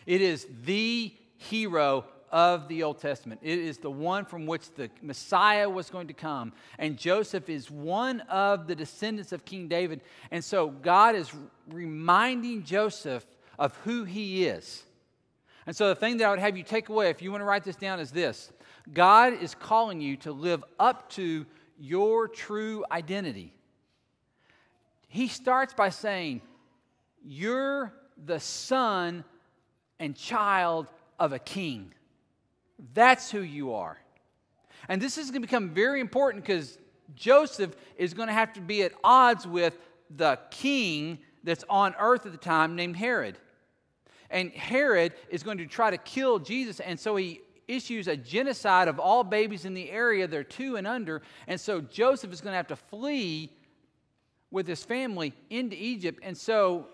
It 0.07 0.21
is 0.23 0.47
the 0.65 1.15
hero 1.37 2.07
of 2.33 2.67
the 2.67 2.83
Old 2.83 2.99
Testament. 2.99 3.41
It 3.43 3.59
is 3.59 3.79
the 3.79 3.91
one 3.91 4.25
from 4.25 4.47
which 4.47 4.71
the 4.75 4.91
Messiah 5.03 5.69
was 5.69 5.91
going 5.91 6.09
to 6.09 6.15
come. 6.15 6.53
And 6.79 6.97
Joseph 6.97 7.51
is 7.51 7.71
one 7.71 8.21
of 8.23 8.67
the 8.67 8.75
descendants 8.75 9.33
of 9.33 9.45
King 9.45 9.69
David. 9.69 10.01
And 10.31 10.43
so 10.43 10.71
God 10.71 11.15
is 11.15 11.31
reminding 11.69 12.65
Joseph 12.65 13.27
of 13.59 13.77
who 13.85 14.05
he 14.05 14.47
is. 14.47 14.83
And 15.67 15.77
so 15.77 15.89
the 15.89 15.95
thing 15.95 16.17
that 16.17 16.25
I 16.25 16.31
would 16.31 16.39
have 16.39 16.57
you 16.57 16.65
take 16.65 16.89
away, 16.89 17.11
if 17.11 17.21
you 17.21 17.31
want 17.31 17.43
to 17.43 17.47
write 17.47 17.65
this 17.65 17.77
down, 17.77 18.01
is 18.01 18.11
this 18.11 18.51
God 18.93 19.35
is 19.35 19.55
calling 19.55 20.01
you 20.01 20.17
to 20.19 20.33
live 20.33 20.65
up 20.81 21.11
to 21.11 21.47
your 21.79 22.29
true 22.29 22.85
identity. 22.91 23.53
He 25.09 25.29
starts 25.29 25.75
by 25.75 25.91
saying, 25.91 26.41
You're 27.23 27.93
the 28.25 28.41
son 28.41 29.25
and 30.01 30.17
child 30.17 30.87
of 31.19 31.33
a 31.33 31.39
king. 31.39 31.93
That's 32.95 33.31
who 33.31 33.41
you 33.41 33.75
are. 33.75 33.99
And 34.89 35.01
this 35.01 35.19
is 35.19 35.31
going 35.31 35.43
to 35.43 35.47
become 35.47 35.71
very 35.71 36.01
important 36.01 36.45
because 36.45 36.79
Joseph 37.15 37.75
is 37.97 38.15
going 38.15 38.29
to 38.29 38.35
have 38.35 38.53
to 38.55 38.61
be 38.61 38.83
at 38.83 38.93
odds 39.05 39.47
with 39.47 39.79
the 40.11 40.39
king 40.51 41.19
that's 41.45 41.65
on 41.69 41.95
earth 41.99 42.27
at 42.27 42.33
the 42.33 42.39
time 42.39 42.77
named 42.77 42.97
Herod. 42.97 43.39
And 44.31 44.51
Herod 44.53 45.15
is 45.29 45.43
going 45.43 45.59
to 45.59 45.67
try 45.67 45.91
to 45.91 45.99
kill 45.99 46.39
Jesus, 46.39 46.81
and 46.81 46.99
so 46.99 47.17
he 47.17 47.43
issues 47.69 48.09
a 48.09 48.17
genocide 48.17 48.89
of 48.89 48.99
all 48.99 49.25
babies 49.25 49.65
in 49.65 49.75
the 49.75 49.91
area. 49.91 50.27
They're 50.27 50.45
two 50.45 50.77
and 50.77 50.87
under. 50.87 51.23
And 51.47 51.61
so 51.61 51.81
Joseph 51.81 52.33
is 52.33 52.41
going 52.41 52.53
to 52.53 52.57
have 52.57 52.69
to 52.69 52.77
flee 52.77 53.53
with 54.51 54.67
his 54.67 54.85
family 54.85 55.33
into 55.51 55.77
Egypt. 55.77 56.21
And 56.23 56.37
so, 56.37 56.87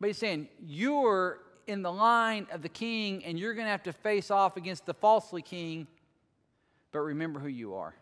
but 0.00 0.08
he's 0.08 0.18
saying, 0.18 0.48
You're 0.60 1.38
in 1.70 1.82
the 1.82 1.92
line 1.92 2.46
of 2.52 2.62
the 2.62 2.68
king, 2.68 3.24
and 3.24 3.38
you're 3.38 3.54
going 3.54 3.66
to 3.66 3.70
have 3.70 3.84
to 3.84 3.92
face 3.92 4.30
off 4.30 4.56
against 4.56 4.84
the 4.84 4.94
falsely 4.94 5.40
king. 5.40 5.86
But 6.92 7.00
remember 7.00 7.38
who 7.40 7.48
you 7.48 7.76
are 7.76 7.94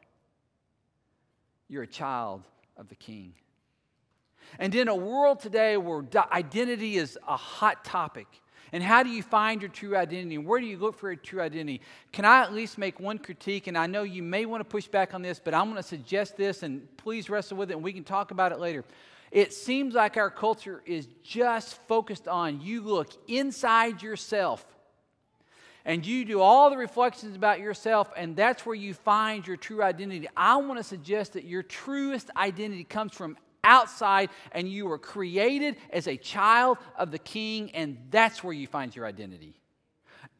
you're 1.70 1.82
a 1.82 1.86
child 1.86 2.42
of 2.78 2.88
the 2.88 2.94
king. 2.94 3.34
And 4.58 4.74
in 4.74 4.88
a 4.88 4.96
world 4.96 5.40
today 5.40 5.76
where 5.76 6.02
identity 6.32 6.96
is 6.96 7.18
a 7.28 7.36
hot 7.36 7.84
topic, 7.84 8.26
and 8.72 8.82
how 8.82 9.02
do 9.02 9.10
you 9.10 9.22
find 9.22 9.62
your 9.62 9.70
true 9.70 9.96
identity? 9.96 10.34
And 10.34 10.46
Where 10.46 10.60
do 10.60 10.66
you 10.66 10.78
look 10.78 10.98
for 10.98 11.10
your 11.10 11.16
true 11.16 11.40
identity? 11.40 11.80
Can 12.12 12.24
I 12.24 12.42
at 12.42 12.52
least 12.52 12.78
make 12.78 13.00
one 13.00 13.18
critique? 13.18 13.66
And 13.66 13.78
I 13.78 13.86
know 13.86 14.02
you 14.02 14.22
may 14.22 14.46
want 14.46 14.60
to 14.60 14.64
push 14.64 14.86
back 14.86 15.14
on 15.14 15.22
this, 15.22 15.40
but 15.42 15.54
I'm 15.54 15.64
going 15.64 15.76
to 15.76 15.82
suggest 15.82 16.36
this, 16.36 16.62
and 16.62 16.86
please 16.96 17.30
wrestle 17.30 17.56
with 17.56 17.70
it, 17.70 17.74
and 17.74 17.82
we 17.82 17.92
can 17.92 18.04
talk 18.04 18.30
about 18.30 18.52
it 18.52 18.58
later. 18.58 18.84
It 19.30 19.52
seems 19.52 19.94
like 19.94 20.16
our 20.16 20.30
culture 20.30 20.82
is 20.86 21.06
just 21.22 21.78
focused 21.86 22.28
on 22.28 22.60
you 22.60 22.80
look 22.80 23.10
inside 23.26 24.02
yourself 24.02 24.64
and 25.84 26.04
you 26.04 26.24
do 26.24 26.40
all 26.40 26.68
the 26.68 26.76
reflections 26.76 27.34
about 27.34 27.60
yourself, 27.60 28.10
and 28.14 28.36
that's 28.36 28.66
where 28.66 28.74
you 28.74 28.92
find 28.92 29.46
your 29.46 29.56
true 29.56 29.82
identity. 29.82 30.28
I 30.36 30.56
want 30.56 30.78
to 30.78 30.84
suggest 30.84 31.32
that 31.32 31.44
your 31.44 31.62
truest 31.62 32.30
identity 32.36 32.84
comes 32.84 33.14
from 33.14 33.38
outside, 33.64 34.28
and 34.52 34.68
you 34.68 34.86
were 34.86 34.98
created 34.98 35.76
as 35.90 36.06
a 36.06 36.18
child 36.18 36.76
of 36.98 37.10
the 37.10 37.18
king, 37.18 37.70
and 37.70 37.96
that's 38.10 38.44
where 38.44 38.52
you 38.52 38.66
find 38.66 38.94
your 38.94 39.06
identity. 39.06 39.54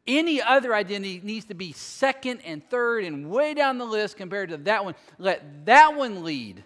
Any 0.05 0.39
other 0.39 0.75
identity 0.75 1.19
needs 1.23 1.45
to 1.45 1.55
be 1.55 1.71
second 1.71 2.41
and 2.45 2.67
third 2.69 3.03
and 3.03 3.29
way 3.29 3.55
down 3.55 3.79
the 3.79 3.85
list 3.85 4.17
compared 4.17 4.49
to 4.49 4.57
that 4.57 4.85
one. 4.85 4.93
Let 5.17 5.65
that 5.65 5.95
one 5.95 6.23
lead. 6.23 6.63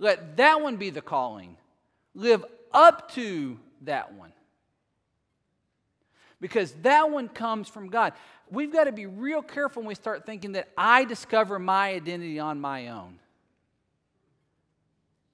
Let 0.00 0.38
that 0.38 0.62
one 0.62 0.76
be 0.76 0.88
the 0.88 1.02
calling. 1.02 1.56
Live 2.14 2.42
up 2.72 3.12
to 3.12 3.60
that 3.82 4.14
one. 4.14 4.32
Because 6.40 6.72
that 6.82 7.10
one 7.10 7.28
comes 7.28 7.68
from 7.68 7.90
God. 7.90 8.14
We've 8.50 8.72
got 8.72 8.84
to 8.84 8.92
be 8.92 9.04
real 9.04 9.42
careful 9.42 9.82
when 9.82 9.88
we 9.88 9.94
start 9.94 10.24
thinking 10.24 10.52
that 10.52 10.70
I 10.76 11.04
discover 11.04 11.58
my 11.58 11.90
identity 11.90 12.38
on 12.38 12.58
my 12.58 12.88
own. 12.88 13.18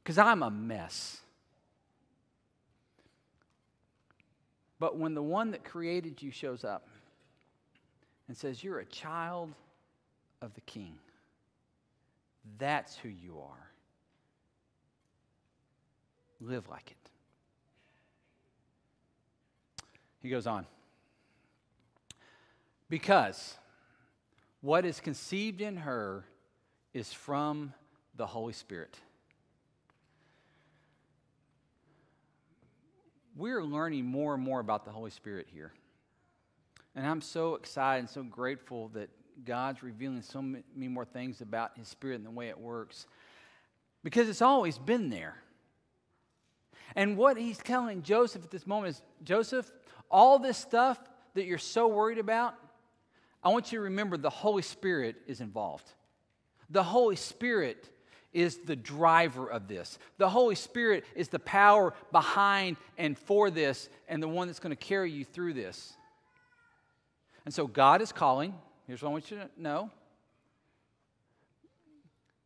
Because 0.02 0.18
I'm 0.18 0.42
a 0.42 0.50
mess. 0.50 1.20
But 4.80 4.98
when 4.98 5.14
the 5.14 5.22
one 5.22 5.52
that 5.52 5.64
created 5.64 6.20
you 6.20 6.32
shows 6.32 6.64
up 6.64 6.88
and 8.26 8.36
says, 8.36 8.64
You're 8.64 8.80
a 8.80 8.84
child 8.84 9.52
of 10.42 10.54
the 10.54 10.60
king, 10.62 10.98
that's 12.58 12.96
who 12.96 13.08
you 13.08 13.38
are 13.38 13.65
live 16.40 16.68
like 16.68 16.90
it. 16.90 16.96
He 20.22 20.28
goes 20.28 20.46
on. 20.46 20.66
Because 22.88 23.54
what 24.60 24.84
is 24.84 25.00
conceived 25.00 25.60
in 25.60 25.76
her 25.78 26.24
is 26.94 27.12
from 27.12 27.72
the 28.16 28.26
Holy 28.26 28.52
Spirit. 28.52 28.98
We're 33.36 33.62
learning 33.62 34.06
more 34.06 34.34
and 34.34 34.42
more 34.42 34.60
about 34.60 34.84
the 34.84 34.90
Holy 34.90 35.10
Spirit 35.10 35.46
here. 35.52 35.72
And 36.94 37.06
I'm 37.06 37.20
so 37.20 37.54
excited 37.54 38.00
and 38.00 38.08
so 38.08 38.22
grateful 38.22 38.88
that 38.94 39.10
God's 39.44 39.82
revealing 39.82 40.22
so 40.22 40.40
many 40.40 40.88
more 40.88 41.04
things 41.04 41.42
about 41.42 41.72
His 41.76 41.88
Spirit 41.88 42.16
and 42.16 42.26
the 42.26 42.30
way 42.30 42.48
it 42.48 42.58
works. 42.58 43.06
Because 44.02 44.28
it's 44.28 44.40
always 44.40 44.78
been 44.78 45.10
there. 45.10 45.36
And 46.94 47.16
what 47.16 47.36
he's 47.36 47.58
telling 47.58 48.02
Joseph 48.02 48.44
at 48.44 48.50
this 48.50 48.66
moment 48.66 48.96
is 48.96 49.02
Joseph, 49.24 49.70
all 50.10 50.38
this 50.38 50.56
stuff 50.56 50.98
that 51.34 51.44
you're 51.44 51.58
so 51.58 51.88
worried 51.88 52.18
about, 52.18 52.54
I 53.42 53.48
want 53.50 53.72
you 53.72 53.78
to 53.78 53.84
remember 53.84 54.16
the 54.16 54.30
Holy 54.30 54.62
Spirit 54.62 55.16
is 55.26 55.40
involved. 55.40 55.88
The 56.70 56.82
Holy 56.82 57.16
Spirit 57.16 57.88
is 58.32 58.58
the 58.58 58.76
driver 58.76 59.48
of 59.50 59.68
this. 59.68 59.98
The 60.18 60.28
Holy 60.28 60.54
Spirit 60.54 61.04
is 61.14 61.28
the 61.28 61.38
power 61.38 61.94
behind 62.12 62.76
and 62.98 63.16
for 63.16 63.50
this, 63.50 63.88
and 64.08 64.22
the 64.22 64.28
one 64.28 64.46
that's 64.46 64.58
going 64.58 64.76
to 64.76 64.76
carry 64.76 65.10
you 65.10 65.24
through 65.24 65.54
this. 65.54 65.94
And 67.44 67.54
so 67.54 67.66
God 67.66 68.02
is 68.02 68.12
calling. 68.12 68.54
Here's 68.86 69.02
what 69.02 69.10
I 69.10 69.12
want 69.12 69.30
you 69.30 69.38
to 69.38 69.48
know 69.56 69.90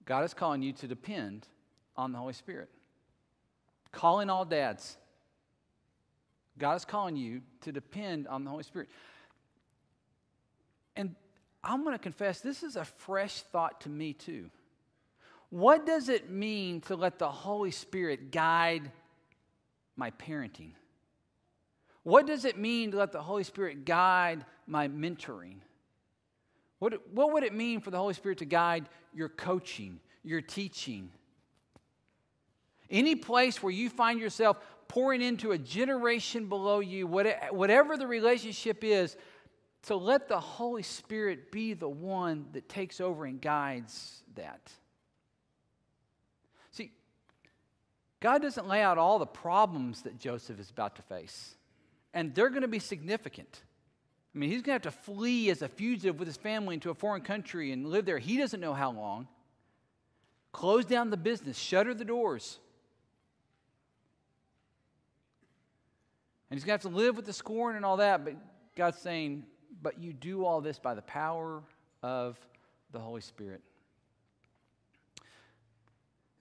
God 0.04 0.24
is 0.24 0.34
calling 0.34 0.62
you 0.62 0.72
to 0.74 0.86
depend 0.86 1.46
on 1.96 2.12
the 2.12 2.18
Holy 2.18 2.32
Spirit 2.32 2.68
calling 3.92 4.30
all 4.30 4.44
dads. 4.44 4.96
God 6.58 6.76
is 6.76 6.84
calling 6.84 7.16
you 7.16 7.40
to 7.62 7.72
depend 7.72 8.28
on 8.28 8.44
the 8.44 8.50
Holy 8.50 8.62
Spirit. 8.62 8.88
And 10.96 11.14
I'm 11.64 11.82
going 11.82 11.94
to 11.94 12.02
confess, 12.02 12.40
this 12.40 12.62
is 12.62 12.76
a 12.76 12.84
fresh 12.84 13.42
thought 13.42 13.80
to 13.82 13.88
me 13.88 14.12
too. 14.12 14.50
What 15.50 15.84
does 15.84 16.08
it 16.08 16.30
mean 16.30 16.80
to 16.82 16.96
let 16.96 17.18
the 17.18 17.30
Holy 17.30 17.70
Spirit 17.70 18.30
guide 18.30 18.90
my 19.96 20.10
parenting? 20.12 20.72
What 22.02 22.26
does 22.26 22.44
it 22.44 22.56
mean 22.56 22.92
to 22.92 22.98
let 22.98 23.12
the 23.12 23.22
Holy 23.22 23.44
Spirit 23.44 23.84
guide 23.84 24.44
my 24.66 24.88
mentoring? 24.88 25.56
What, 26.78 26.94
what 27.12 27.32
would 27.32 27.42
it 27.42 27.52
mean 27.52 27.80
for 27.80 27.90
the 27.90 27.98
Holy 27.98 28.14
Spirit 28.14 28.38
to 28.38 28.46
guide 28.46 28.88
your 29.12 29.28
coaching, 29.28 30.00
your 30.22 30.40
teaching, 30.40 31.10
any 32.90 33.14
place 33.14 33.62
where 33.62 33.72
you 33.72 33.88
find 33.88 34.20
yourself 34.20 34.58
pouring 34.88 35.22
into 35.22 35.52
a 35.52 35.58
generation 35.58 36.46
below 36.46 36.80
you, 36.80 37.06
whatever 37.06 37.96
the 37.96 38.06
relationship 38.06 38.82
is, 38.82 39.16
to 39.82 39.96
let 39.96 40.28
the 40.28 40.40
Holy 40.40 40.82
Spirit 40.82 41.50
be 41.52 41.72
the 41.72 41.88
one 41.88 42.46
that 42.52 42.68
takes 42.68 43.00
over 43.00 43.24
and 43.24 43.40
guides 43.40 44.22
that. 44.34 44.72
See, 46.72 46.90
God 48.20 48.42
doesn't 48.42 48.68
lay 48.68 48.82
out 48.82 48.98
all 48.98 49.18
the 49.18 49.26
problems 49.26 50.02
that 50.02 50.18
Joseph 50.18 50.58
is 50.60 50.70
about 50.70 50.96
to 50.96 51.02
face, 51.02 51.54
and 52.12 52.34
they're 52.34 52.50
going 52.50 52.62
to 52.62 52.68
be 52.68 52.80
significant. 52.80 53.62
I 54.34 54.38
mean, 54.38 54.50
he's 54.50 54.62
going 54.62 54.78
to 54.78 54.86
have 54.86 54.94
to 54.94 55.00
flee 55.02 55.50
as 55.50 55.62
a 55.62 55.68
fugitive 55.68 56.18
with 56.18 56.28
his 56.28 56.36
family 56.36 56.74
into 56.74 56.90
a 56.90 56.94
foreign 56.94 57.22
country 57.22 57.72
and 57.72 57.86
live 57.86 58.04
there. 58.04 58.18
He 58.18 58.36
doesn't 58.36 58.60
know 58.60 58.74
how 58.74 58.90
long. 58.90 59.28
Close 60.52 60.84
down 60.84 61.10
the 61.10 61.16
business, 61.16 61.56
shutter 61.56 61.94
the 61.94 62.04
doors. 62.04 62.58
And 66.50 66.58
he's 66.58 66.64
going 66.64 66.78
to 66.78 66.84
have 66.84 66.92
to 66.92 66.98
live 66.98 67.16
with 67.16 67.26
the 67.26 67.32
scorn 67.32 67.76
and 67.76 67.84
all 67.84 67.98
that, 67.98 68.24
but 68.24 68.34
God's 68.76 68.98
saying, 68.98 69.44
but 69.82 70.00
you 70.00 70.12
do 70.12 70.44
all 70.44 70.60
this 70.60 70.78
by 70.78 70.94
the 70.94 71.02
power 71.02 71.62
of 72.02 72.38
the 72.92 72.98
Holy 72.98 73.20
Spirit. 73.20 73.62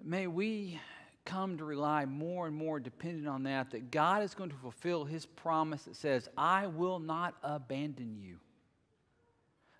May 0.04 0.28
we 0.28 0.80
come 1.26 1.58
to 1.58 1.63
rely 1.63 2.06
more 2.06 2.48
and 2.48 2.56
more 2.56 2.80
dependent 2.80 3.28
on 3.28 3.43
that, 3.43 3.69
that 3.72 3.91
God 3.91 4.24
is 4.24 4.34
going 4.34 4.50
to 4.50 4.56
fulfill 4.56 5.06
his 5.06 5.28
promise 5.28 5.84
that 5.84 5.95
says, 5.95 6.28
I 6.36 6.67
will 6.67 6.98
not 6.98 7.36
abandon 7.43 8.17
you. 8.19 8.38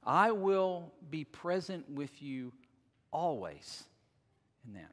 I 0.04 0.32
will 0.32 0.92
be 1.10 1.24
present 1.24 1.90
with 1.90 2.22
you 2.22 2.54
always 3.12 3.84
in 4.68 4.74
that. 4.74 4.92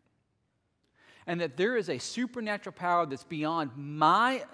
And 1.27 1.41
that 1.41 1.57
there 1.57 1.77
is 1.77 1.91
a 1.91 1.99
supernatural 1.99 2.73
power 2.73 3.05
that's 3.05 3.25
beyond 3.25 3.73
my 3.77 4.45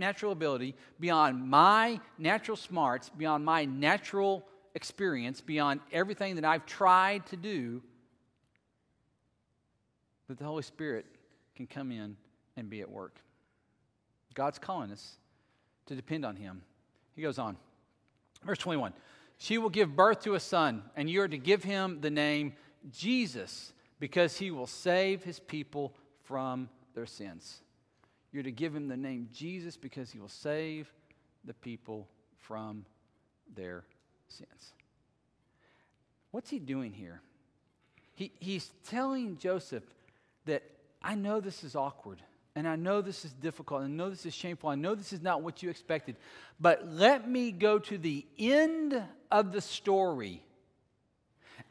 natural 0.00 0.32
ability, 0.32 0.74
beyond 0.98 1.48
my 1.48 2.00
natural 2.18 2.56
smarts, 2.56 3.08
beyond 3.10 3.44
my 3.44 3.64
natural 3.64 4.44
experience, 4.74 5.40
beyond 5.40 5.80
everything 5.92 6.34
that 6.34 6.44
I've 6.44 6.66
tried 6.66 7.26
to 7.26 7.36
do, 7.36 7.80
that 10.26 10.38
the 10.38 10.44
Holy 10.44 10.62
Spirit 10.64 11.06
can 11.54 11.68
come 11.68 11.92
in 11.92 12.16
and 12.56 12.68
be 12.68 12.80
at 12.80 12.90
work. 12.90 13.20
God's 14.34 14.58
calling 14.58 14.90
us 14.90 15.16
to 15.86 15.94
depend 15.94 16.24
on 16.24 16.34
Him. 16.34 16.62
He 17.14 17.22
goes 17.22 17.38
on. 17.38 17.56
Verse 18.44 18.58
21 18.58 18.92
She 19.38 19.58
will 19.58 19.70
give 19.70 19.94
birth 19.94 20.20
to 20.22 20.34
a 20.34 20.40
son, 20.40 20.82
and 20.96 21.08
you 21.08 21.22
are 21.22 21.28
to 21.28 21.38
give 21.38 21.62
him 21.62 22.00
the 22.00 22.10
name 22.10 22.54
Jesus, 22.90 23.72
because 23.98 24.38
he 24.38 24.50
will 24.50 24.66
save 24.66 25.24
his 25.24 25.38
people 25.38 25.94
from 26.24 26.68
their 26.94 27.06
sins. 27.06 27.60
You're 28.32 28.42
to 28.44 28.52
give 28.52 28.74
him 28.74 28.88
the 28.88 28.96
name 28.96 29.28
Jesus 29.32 29.76
because 29.76 30.10
he 30.10 30.18
will 30.18 30.28
save 30.28 30.92
the 31.44 31.54
people 31.54 32.08
from 32.38 32.84
their 33.54 33.84
sins. 34.28 34.72
What's 36.30 36.50
he 36.50 36.58
doing 36.58 36.92
here? 36.92 37.20
He, 38.14 38.32
he's 38.38 38.70
telling 38.88 39.38
Joseph 39.38 39.82
that 40.46 40.62
I 41.02 41.14
know 41.14 41.40
this 41.40 41.64
is 41.64 41.74
awkward, 41.74 42.22
and 42.54 42.68
I 42.68 42.76
know 42.76 43.00
this 43.00 43.24
is 43.24 43.32
difficult, 43.32 43.82
and 43.82 43.94
I 43.94 43.96
know 43.96 44.10
this 44.10 44.26
is 44.26 44.34
shameful, 44.34 44.68
I 44.68 44.74
know 44.74 44.94
this 44.94 45.12
is 45.12 45.22
not 45.22 45.42
what 45.42 45.62
you 45.62 45.70
expected, 45.70 46.16
but 46.60 46.86
let 46.86 47.28
me 47.28 47.50
go 47.50 47.78
to 47.78 47.98
the 47.98 48.26
end 48.38 49.02
of 49.30 49.52
the 49.52 49.60
story 49.60 50.42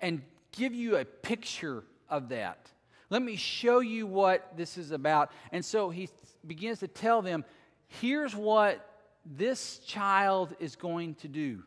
and 0.01 0.21
give 0.51 0.73
you 0.73 0.97
a 0.97 1.05
picture 1.05 1.83
of 2.09 2.29
that. 2.29 2.69
Let 3.09 3.21
me 3.21 3.35
show 3.35 3.79
you 3.79 4.05
what 4.05 4.55
this 4.55 4.77
is 4.77 4.91
about. 4.91 5.31
And 5.51 5.63
so 5.63 5.89
he 5.89 6.09
begins 6.45 6.79
to 6.79 6.87
tell 6.87 7.21
them 7.21 7.43
here's 7.87 8.35
what 8.35 8.85
this 9.25 9.79
child 9.79 10.55
is 10.59 10.75
going 10.75 11.15
to 11.15 11.27
do. 11.27 11.63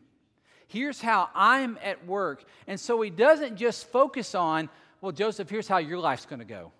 Here's 0.67 1.01
how 1.01 1.29
I'm 1.35 1.77
at 1.83 2.05
work. 2.07 2.43
And 2.65 2.79
so 2.79 3.01
he 3.01 3.09
doesn't 3.09 3.57
just 3.57 3.87
focus 3.91 4.33
on, 4.33 4.69
well, 5.01 5.11
Joseph, 5.11 5.49
here's 5.49 5.67
how 5.67 5.77
your 5.77 5.99
life's 5.99 6.25
going 6.25 6.39
to 6.39 6.45
go. 6.45 6.71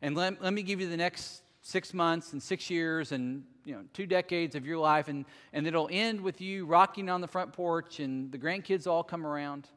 And 0.00 0.16
let, 0.16 0.42
let 0.42 0.52
me 0.52 0.62
give 0.62 0.80
you 0.80 0.88
the 0.88 0.96
next 0.96 1.42
six 1.62 1.92
months 1.92 2.32
and 2.32 2.42
six 2.42 2.70
years 2.70 3.12
and 3.12 3.44
you 3.64 3.74
know 3.74 3.82
two 3.92 4.06
decades 4.06 4.54
of 4.54 4.64
your 4.64 4.78
life 4.78 5.08
and, 5.08 5.26
and 5.52 5.66
it'll 5.66 5.88
end 5.92 6.18
with 6.18 6.40
you 6.40 6.64
rocking 6.64 7.10
on 7.10 7.20
the 7.20 7.26
front 7.26 7.52
porch 7.52 8.00
and 8.00 8.32
the 8.32 8.38
grandkids 8.38 8.86
all 8.86 9.04
come 9.04 9.26
around 9.26 9.68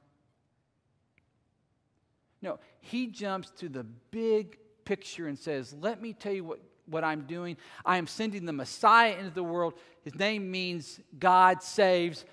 no 2.44 2.60
he 2.80 3.08
jumps 3.08 3.50
to 3.58 3.68
the 3.68 3.84
big 4.12 4.58
picture 4.86 5.28
and 5.28 5.40
says 5.40 5.74
let 5.80 6.00
me 6.02 6.14
tell 6.14 6.34
you 6.34 6.44
what, 6.44 6.60
what 6.86 7.04
i'm 7.04 7.22
doing. 7.22 7.58
I 7.84 7.98
am 7.98 8.06
sending 8.06 8.46
the 8.46 8.54
messiah 8.54 9.18
into 9.18 9.32
the 9.32 9.44
world. 9.44 9.74
His 10.04 10.14
name 10.14 10.52
means 10.52 11.00
god 11.18 11.64
saves. 11.64 12.26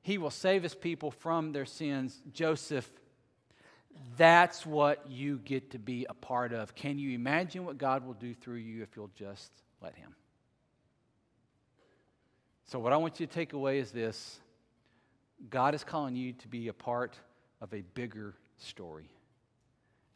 He 0.00 0.16
will 0.16 0.30
save 0.30 0.62
his 0.62 0.74
people 0.74 1.10
from 1.10 1.52
their 1.52 1.66
sins. 1.66 2.22
Joseph 2.32 2.88
that's 4.16 4.66
what 4.66 5.10
you 5.10 5.38
get 5.38 5.70
to 5.72 5.78
be 5.78 6.06
a 6.08 6.14
part 6.14 6.52
of. 6.52 6.74
Can 6.74 6.98
you 6.98 7.14
imagine 7.14 7.64
what 7.64 7.78
God 7.78 8.06
will 8.06 8.14
do 8.14 8.34
through 8.34 8.56
you 8.56 8.82
if 8.82 8.96
you'll 8.96 9.10
just 9.14 9.50
let 9.82 9.94
Him? 9.96 10.14
So, 12.66 12.78
what 12.78 12.92
I 12.92 12.96
want 12.96 13.18
you 13.18 13.26
to 13.26 13.32
take 13.32 13.52
away 13.52 13.78
is 13.78 13.90
this. 13.90 14.40
God 15.50 15.74
is 15.74 15.84
calling 15.84 16.16
you 16.16 16.32
to 16.34 16.48
be 16.48 16.68
a 16.68 16.72
part 16.72 17.16
of 17.60 17.72
a 17.72 17.82
bigger 17.94 18.34
story, 18.56 19.08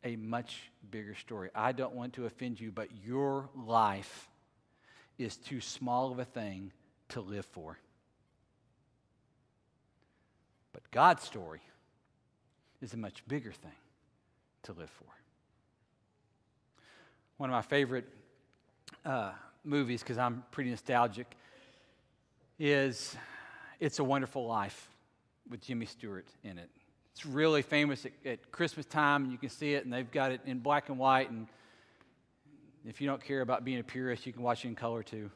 a 0.04 0.16
much 0.16 0.70
bigger 0.90 1.14
story. 1.14 1.50
I 1.54 1.72
don't 1.72 1.94
want 1.94 2.14
to 2.14 2.26
offend 2.26 2.60
you, 2.60 2.72
but 2.72 2.88
your 3.04 3.48
life 3.54 4.28
is 5.18 5.36
too 5.36 5.60
small 5.60 6.10
of 6.10 6.18
a 6.18 6.24
thing 6.24 6.72
to 7.10 7.20
live 7.20 7.46
for. 7.46 7.78
But 10.72 10.90
God's 10.90 11.22
story 11.22 11.60
is 12.80 12.94
a 12.94 12.96
much 12.96 13.26
bigger 13.28 13.52
thing 13.52 13.72
to 14.64 14.72
live 14.72 14.90
for. 14.90 15.04
One 17.36 17.50
of 17.50 17.54
my 17.54 17.62
favorite 17.62 18.08
uh, 19.04 19.32
movies, 19.64 20.02
because 20.02 20.18
I'm 20.18 20.44
pretty 20.50 20.70
nostalgic, 20.70 21.26
is 22.58 23.16
It's 23.80 23.98
a 23.98 24.04
Wonderful 24.04 24.46
Life 24.46 24.88
with 25.48 25.60
Jimmy 25.60 25.86
Stewart 25.86 26.26
in 26.44 26.58
it. 26.58 26.70
It's 27.12 27.26
really 27.26 27.62
famous 27.62 28.06
at, 28.06 28.12
at 28.24 28.52
Christmas 28.52 28.86
time. 28.86 29.24
and 29.24 29.32
You 29.32 29.38
can 29.38 29.50
see 29.50 29.74
it, 29.74 29.84
and 29.84 29.92
they've 29.92 30.10
got 30.10 30.32
it 30.32 30.40
in 30.46 30.58
black 30.58 30.88
and 30.88 30.98
white. 30.98 31.30
And 31.30 31.46
if 32.86 33.00
you 33.00 33.06
don't 33.06 33.22
care 33.22 33.42
about 33.42 33.64
being 33.64 33.78
a 33.78 33.84
purist, 33.84 34.26
you 34.26 34.32
can 34.32 34.42
watch 34.42 34.64
it 34.64 34.68
in 34.68 34.74
color 34.74 35.02
too. 35.02 35.30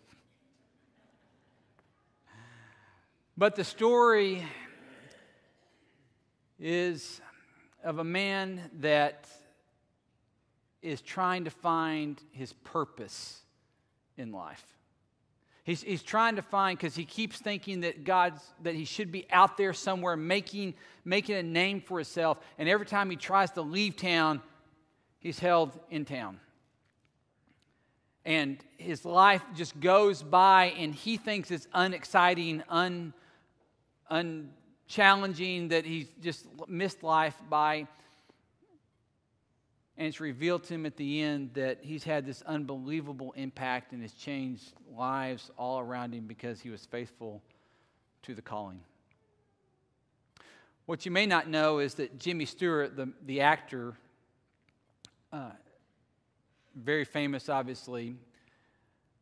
But 3.37 3.55
the 3.55 3.65
story 3.65 4.43
is 6.59 7.21
of 7.85 7.99
a 7.99 8.05
man 8.05 8.63
that 8.81 9.29
is 10.81 11.03
trying 11.03 11.45
to 11.45 11.51
find 11.51 12.21
his 12.33 12.53
purpose 12.53 13.41
in 14.17 14.33
life. 14.33 14.65
He's, 15.67 15.83
he's 15.83 16.05
trying 16.05 16.37
to 16.37 16.43
find 16.43 16.79
because 16.79 16.95
he 16.95 17.05
keeps 17.05 17.39
thinking 17.39 17.81
that 17.81 18.05
God's 18.05 18.41
that 18.63 18.77
he 18.77 18.85
should 18.85 19.11
be 19.11 19.27
out 19.33 19.57
there 19.57 19.73
somewhere 19.73 20.17
making 20.17 20.75
making 21.05 21.35
a 21.35 21.43
name 21.43 21.81
for 21.81 21.99
himself. 21.99 22.39
And 22.57 22.69
every 22.69 22.87
time 22.87 23.11
he 23.11 23.17
tries 23.17 23.51
to 23.53 23.63
leave 23.63 23.97
town, 23.97 24.43
he's 25.19 25.41
held 25.41 25.77
in 25.91 26.05
town. 26.05 26.39
And 28.25 28.63
his 28.79 29.05
life 29.05 29.43
just 29.57 29.79
goes 29.81 30.23
by, 30.23 30.67
and 30.79 30.95
he 30.95 31.17
thinks 31.17 31.51
it's 31.51 31.67
unexciting, 31.73 32.63
un, 32.69 33.13
un 34.09 34.51
challenging 34.87 35.69
that 35.69 35.85
he's 35.85 36.07
just 36.21 36.47
missed 36.69 37.03
life 37.03 37.37
by. 37.51 37.89
And 39.99 40.07
it's 40.07 40.21
revealed 40.21 40.65
to 40.65 40.75
him 40.75 40.85
at 40.85 40.97
the 40.97 41.23
end 41.23 41.51
that 41.55 41.79
he's 41.83 42.05
had 42.05 42.27
this 42.27 42.43
unbelievable 42.43 43.33
impact 43.37 43.93
and 43.93 44.03
has 44.03 44.13
changed 44.13 44.73
lives 44.95 45.51
all 45.57 45.81
around 45.81 46.15
him 46.15 46.27
because 46.27 46.61
he 46.61 46.69
was 46.69 46.85
faithful 46.85 47.43
to 48.23 48.35
the 48.35 48.43
calling. 48.43 48.81
What 50.85 51.05
you 51.05 51.11
may 51.11 51.27
not 51.27 51.49
know 51.49 51.79
is 51.79 51.95
that 51.95 52.19
Jimmy 52.19 52.45
Stewart, 52.45 52.97
the, 52.97 53.13
the 53.25 53.41
actor, 53.41 53.95
uh, 55.33 55.51
very 56.75 57.05
famous 57.05 57.49
obviously, 57.49 58.17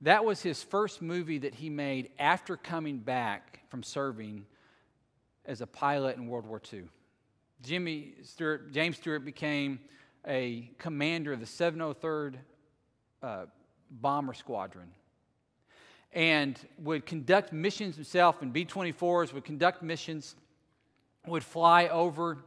that 0.00 0.24
was 0.24 0.42
his 0.42 0.62
first 0.62 1.00
movie 1.00 1.38
that 1.38 1.54
he 1.54 1.70
made 1.70 2.10
after 2.18 2.56
coming 2.56 2.98
back 2.98 3.60
from 3.70 3.82
serving 3.82 4.44
as 5.46 5.60
a 5.60 5.66
pilot 5.66 6.16
in 6.16 6.26
World 6.26 6.46
War 6.46 6.60
II. 6.72 6.82
Jimmy 7.62 8.14
Stewart, 8.22 8.72
James 8.72 8.96
Stewart 8.96 9.24
became 9.24 9.80
a 10.26 10.70
commander 10.78 11.32
of 11.32 11.40
the 11.40 11.46
703rd 11.46 12.36
uh, 13.22 13.46
Bomber 13.90 14.34
Squadron 14.34 14.90
and 16.12 16.58
would 16.78 17.04
conduct 17.04 17.52
missions 17.52 17.96
himself 17.96 18.40
and 18.40 18.52
B 18.52 18.64
24s, 18.64 19.32
would 19.32 19.44
conduct 19.44 19.82
missions, 19.82 20.36
would 21.26 21.42
fly 21.42 21.88
over 21.88 22.38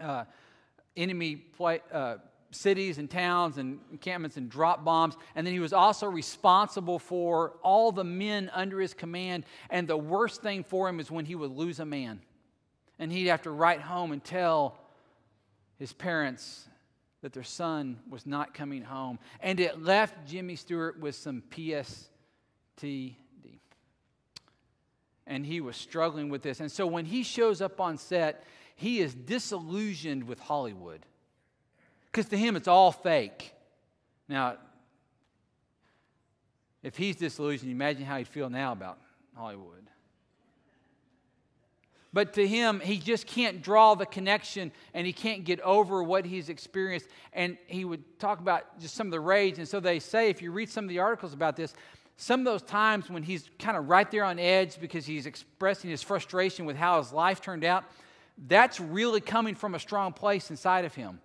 uh, 0.00 0.24
enemy 0.96 1.44
uh, 1.60 2.16
cities 2.52 2.98
and 2.98 3.10
towns 3.10 3.58
and 3.58 3.80
encampments 3.90 4.36
and 4.36 4.48
drop 4.48 4.84
bombs. 4.84 5.16
And 5.34 5.46
then 5.46 5.52
he 5.54 5.60
was 5.60 5.72
also 5.72 6.06
responsible 6.06 6.98
for 6.98 7.54
all 7.62 7.90
the 7.90 8.04
men 8.04 8.50
under 8.54 8.80
his 8.80 8.94
command. 8.94 9.44
And 9.70 9.88
the 9.88 9.96
worst 9.96 10.42
thing 10.42 10.62
for 10.62 10.88
him 10.88 11.00
is 11.00 11.10
when 11.10 11.24
he 11.24 11.34
would 11.34 11.50
lose 11.50 11.80
a 11.80 11.84
man. 11.84 12.20
And 12.98 13.10
he'd 13.10 13.28
have 13.28 13.42
to 13.42 13.50
write 13.50 13.80
home 13.80 14.12
and 14.12 14.22
tell 14.22 14.76
his 15.78 15.92
parents 15.92 16.68
that 17.22 17.32
their 17.32 17.44
son 17.44 17.98
was 18.10 18.26
not 18.26 18.52
coming 18.52 18.82
home. 18.82 19.18
And 19.40 19.60
it 19.60 19.82
left 19.82 20.26
Jimmy 20.26 20.56
Stewart 20.56 20.98
with 20.98 21.14
some 21.14 21.42
PSTD. 21.50 23.14
And 25.26 25.46
he 25.46 25.60
was 25.60 25.76
struggling 25.76 26.28
with 26.28 26.42
this. 26.42 26.60
And 26.60 26.70
so 26.70 26.86
when 26.86 27.04
he 27.04 27.22
shows 27.22 27.62
up 27.62 27.80
on 27.80 27.96
set, 27.96 28.44
he 28.74 28.98
is 29.00 29.14
disillusioned 29.14 30.24
with 30.24 30.40
Hollywood. 30.40 31.06
Because 32.06 32.28
to 32.30 32.36
him, 32.36 32.56
it's 32.56 32.68
all 32.68 32.90
fake. 32.90 33.54
Now, 34.28 34.56
if 36.82 36.96
he's 36.96 37.16
disillusioned, 37.16 37.70
imagine 37.70 38.04
how 38.04 38.18
he'd 38.18 38.28
feel 38.28 38.50
now 38.50 38.72
about 38.72 38.98
Hollywood. 39.36 39.86
But 42.12 42.34
to 42.34 42.46
him, 42.46 42.80
he 42.80 42.98
just 42.98 43.26
can't 43.26 43.62
draw 43.62 43.94
the 43.94 44.04
connection 44.04 44.70
and 44.92 45.06
he 45.06 45.12
can't 45.12 45.44
get 45.44 45.60
over 45.60 46.02
what 46.02 46.26
he's 46.26 46.50
experienced. 46.50 47.06
And 47.32 47.56
he 47.66 47.84
would 47.84 48.18
talk 48.18 48.40
about 48.40 48.78
just 48.80 48.94
some 48.94 49.06
of 49.06 49.12
the 49.12 49.20
rage. 49.20 49.58
And 49.58 49.66
so 49.66 49.80
they 49.80 49.98
say, 49.98 50.28
if 50.28 50.42
you 50.42 50.52
read 50.52 50.68
some 50.68 50.84
of 50.84 50.90
the 50.90 50.98
articles 50.98 51.32
about 51.32 51.56
this, 51.56 51.74
some 52.18 52.40
of 52.40 52.44
those 52.44 52.62
times 52.62 53.08
when 53.08 53.22
he's 53.22 53.48
kind 53.58 53.76
of 53.76 53.88
right 53.88 54.10
there 54.10 54.24
on 54.24 54.38
edge 54.38 54.78
because 54.78 55.06
he's 55.06 55.26
expressing 55.26 55.90
his 55.90 56.02
frustration 56.02 56.66
with 56.66 56.76
how 56.76 56.98
his 56.98 57.12
life 57.12 57.40
turned 57.40 57.64
out, 57.64 57.84
that's 58.46 58.78
really 58.78 59.20
coming 59.20 59.54
from 59.54 59.74
a 59.74 59.78
strong 59.78 60.12
place 60.12 60.50
inside 60.50 60.84
of 60.84 60.94
him. 60.94 61.20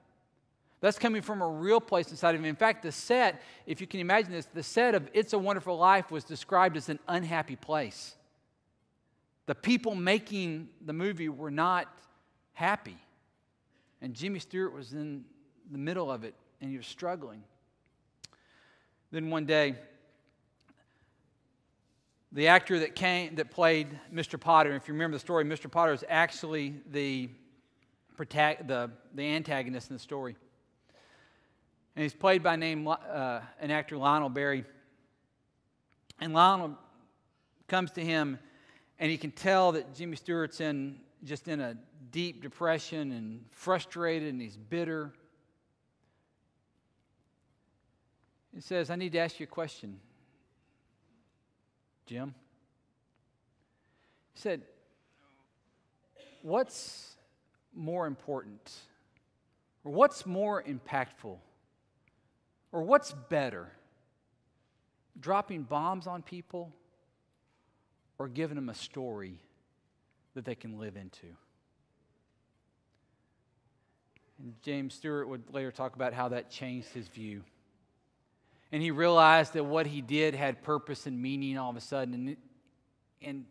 That's 0.80 1.00
coming 1.00 1.22
from 1.22 1.42
a 1.42 1.48
real 1.48 1.82
place 1.82 2.12
inside 2.12 2.36
of 2.36 2.42
him. 2.42 2.46
In 2.46 2.56
fact, 2.56 2.84
the 2.84 2.92
set, 2.92 3.42
if 3.66 3.82
you 3.82 3.88
can 3.88 4.00
imagine 4.00 4.32
this, 4.32 4.46
the 4.46 4.64
set 4.64 4.96
of 4.96 5.10
It's 5.14 5.34
a 5.34 5.38
Wonderful 5.38 5.78
Life 5.78 6.12
was 6.12 6.24
described 6.24 6.78
as 6.78 6.88
an 6.90 7.00
unhappy 7.08 7.56
place. 7.56 8.17
The 9.48 9.56
people 9.56 9.96
making 9.96 10.70
the 10.86 10.94
movie 10.94 11.30
were 11.30 11.50
not 11.50 11.88
happy. 12.54 12.98
And 14.02 14.14
Jimmy 14.14 14.40
Stewart 14.40 14.74
was 14.74 14.94
in 14.94 15.24
the 15.72 15.78
middle 15.78 16.12
of 16.12 16.24
it 16.24 16.36
and 16.62 16.70
he 16.70 16.78
was 16.78 16.86
struggling. 16.86 17.44
Then 19.12 19.30
one 19.30 19.46
day, 19.46 19.76
the 22.34 22.48
actor 22.50 22.80
that 22.80 22.94
came 22.94 23.36
that 23.36 23.50
played 23.50 23.88
Mr. 24.14 24.40
Potter, 24.40 24.76
if 24.76 24.88
you 24.88 24.94
remember 24.94 25.16
the 25.16 25.20
story, 25.20 25.46
Mr. 25.46 25.72
Potter 25.72 25.94
is 25.94 26.04
actually 26.10 26.76
the, 26.92 27.30
the, 28.18 28.92
the 29.16 29.24
antagonist 29.24 29.90
in 29.90 29.96
the 29.96 30.02
story. 30.02 30.36
And 31.96 32.04
he's 32.04 32.14
played 32.14 32.44
by 32.44 32.58
name 32.58 32.86
uh, 32.88 33.40
an 33.62 33.72
actor 33.72 33.98
Lionel 33.98 34.30
Barry. 34.30 34.66
And 36.20 36.34
Lionel 36.34 36.78
comes 37.68 37.92
to 37.92 38.04
him 38.04 38.40
and 39.00 39.12
he 39.12 39.18
can 39.18 39.32
tell 39.32 39.74
that 39.74 39.94
Jimmy 39.94 40.16
Stewart's 40.16 40.62
in 40.62 40.98
just 41.24 41.48
in 41.48 41.60
a 41.60 41.76
deep 42.12 42.42
depression 42.42 43.12
and 43.12 43.46
frustrated 43.52 44.30
and 44.30 44.42
he's 44.42 44.58
bitter. 44.58 45.12
He 48.54 48.62
says, 48.62 48.90
I 48.90 48.96
need 48.96 49.12
to 49.12 49.20
ask 49.20 49.40
you 49.40 49.46
a 49.46 49.48
question, 49.48 50.00
Jim. 52.06 52.34
He 54.34 54.40
said, 54.40 54.62
What's 56.42 57.16
more 57.76 58.08
important? 58.08 58.74
Or 59.84 59.92
what's 59.92 60.26
more 60.26 60.64
impactful? 60.64 61.38
Or 62.72 62.84
what's 62.84 63.14
better? 63.30 63.72
Dropping 65.20 65.64
bombs 65.64 66.08
on 66.08 66.22
people? 66.22 66.72
Or 68.20 68.28
giving 68.28 68.56
them 68.56 68.70
a 68.70 68.74
story 68.74 69.40
that 70.34 70.46
they 70.46 70.56
can 70.56 70.80
live 70.80 70.96
into. 70.96 71.28
And 74.40 74.54
James 74.62 74.94
Stewart 74.94 75.28
would 75.28 75.54
later 75.54 75.72
talk 75.72 75.96
about 75.96 76.14
how 76.14 76.30
that 76.30 76.50
changed 76.50 76.90
his 76.90 77.08
view. 77.08 77.44
And 78.72 78.84
he 78.84 78.92
realized 78.92 79.54
that 79.54 79.64
what 79.64 79.88
he 79.88 80.02
did 80.02 80.36
had 80.36 80.62
purpose 80.62 81.08
and 81.08 81.20
meaning 81.20 81.58
all 81.58 81.70
of 81.70 81.78
a 81.78 81.82
sudden. 81.82 82.14
And, 82.14 82.38
and 83.22 83.46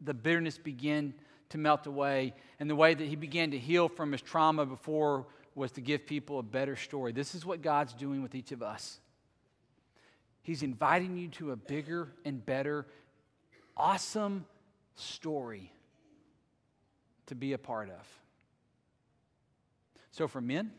the 0.00 0.14
bitterness 0.14 0.58
began 0.58 1.14
to 1.50 1.58
melt 1.58 1.86
away. 1.86 2.34
And 2.58 2.68
the 2.68 2.76
way 2.76 2.94
that 2.94 3.06
he 3.06 3.16
began 3.16 3.52
to 3.52 3.58
heal 3.58 3.88
from 3.88 4.12
his 4.12 4.20
trauma 4.20 4.66
before 4.66 5.26
was 5.54 5.70
to 5.72 5.80
give 5.80 6.04
people 6.04 6.38
a 6.38 6.42
better 6.42 6.76
story. 6.76 7.12
This 7.12 7.34
is 7.34 7.46
what 7.46 7.62
God's 7.62 7.94
doing 7.94 8.22
with 8.22 8.34
each 8.34 8.52
of 8.52 8.62
us. 8.62 8.98
He's 10.42 10.62
inviting 10.62 11.16
you 11.16 11.28
to 11.28 11.52
a 11.52 11.56
bigger 11.56 12.12
and 12.24 12.44
better 12.44 12.86
awesome 13.76 14.46
story 14.96 15.72
to 17.26 17.34
be 17.34 17.52
a 17.52 17.58
part 17.58 17.88
of. 17.88 18.06
So, 20.12 20.28
for 20.28 20.40
men, 20.40 20.70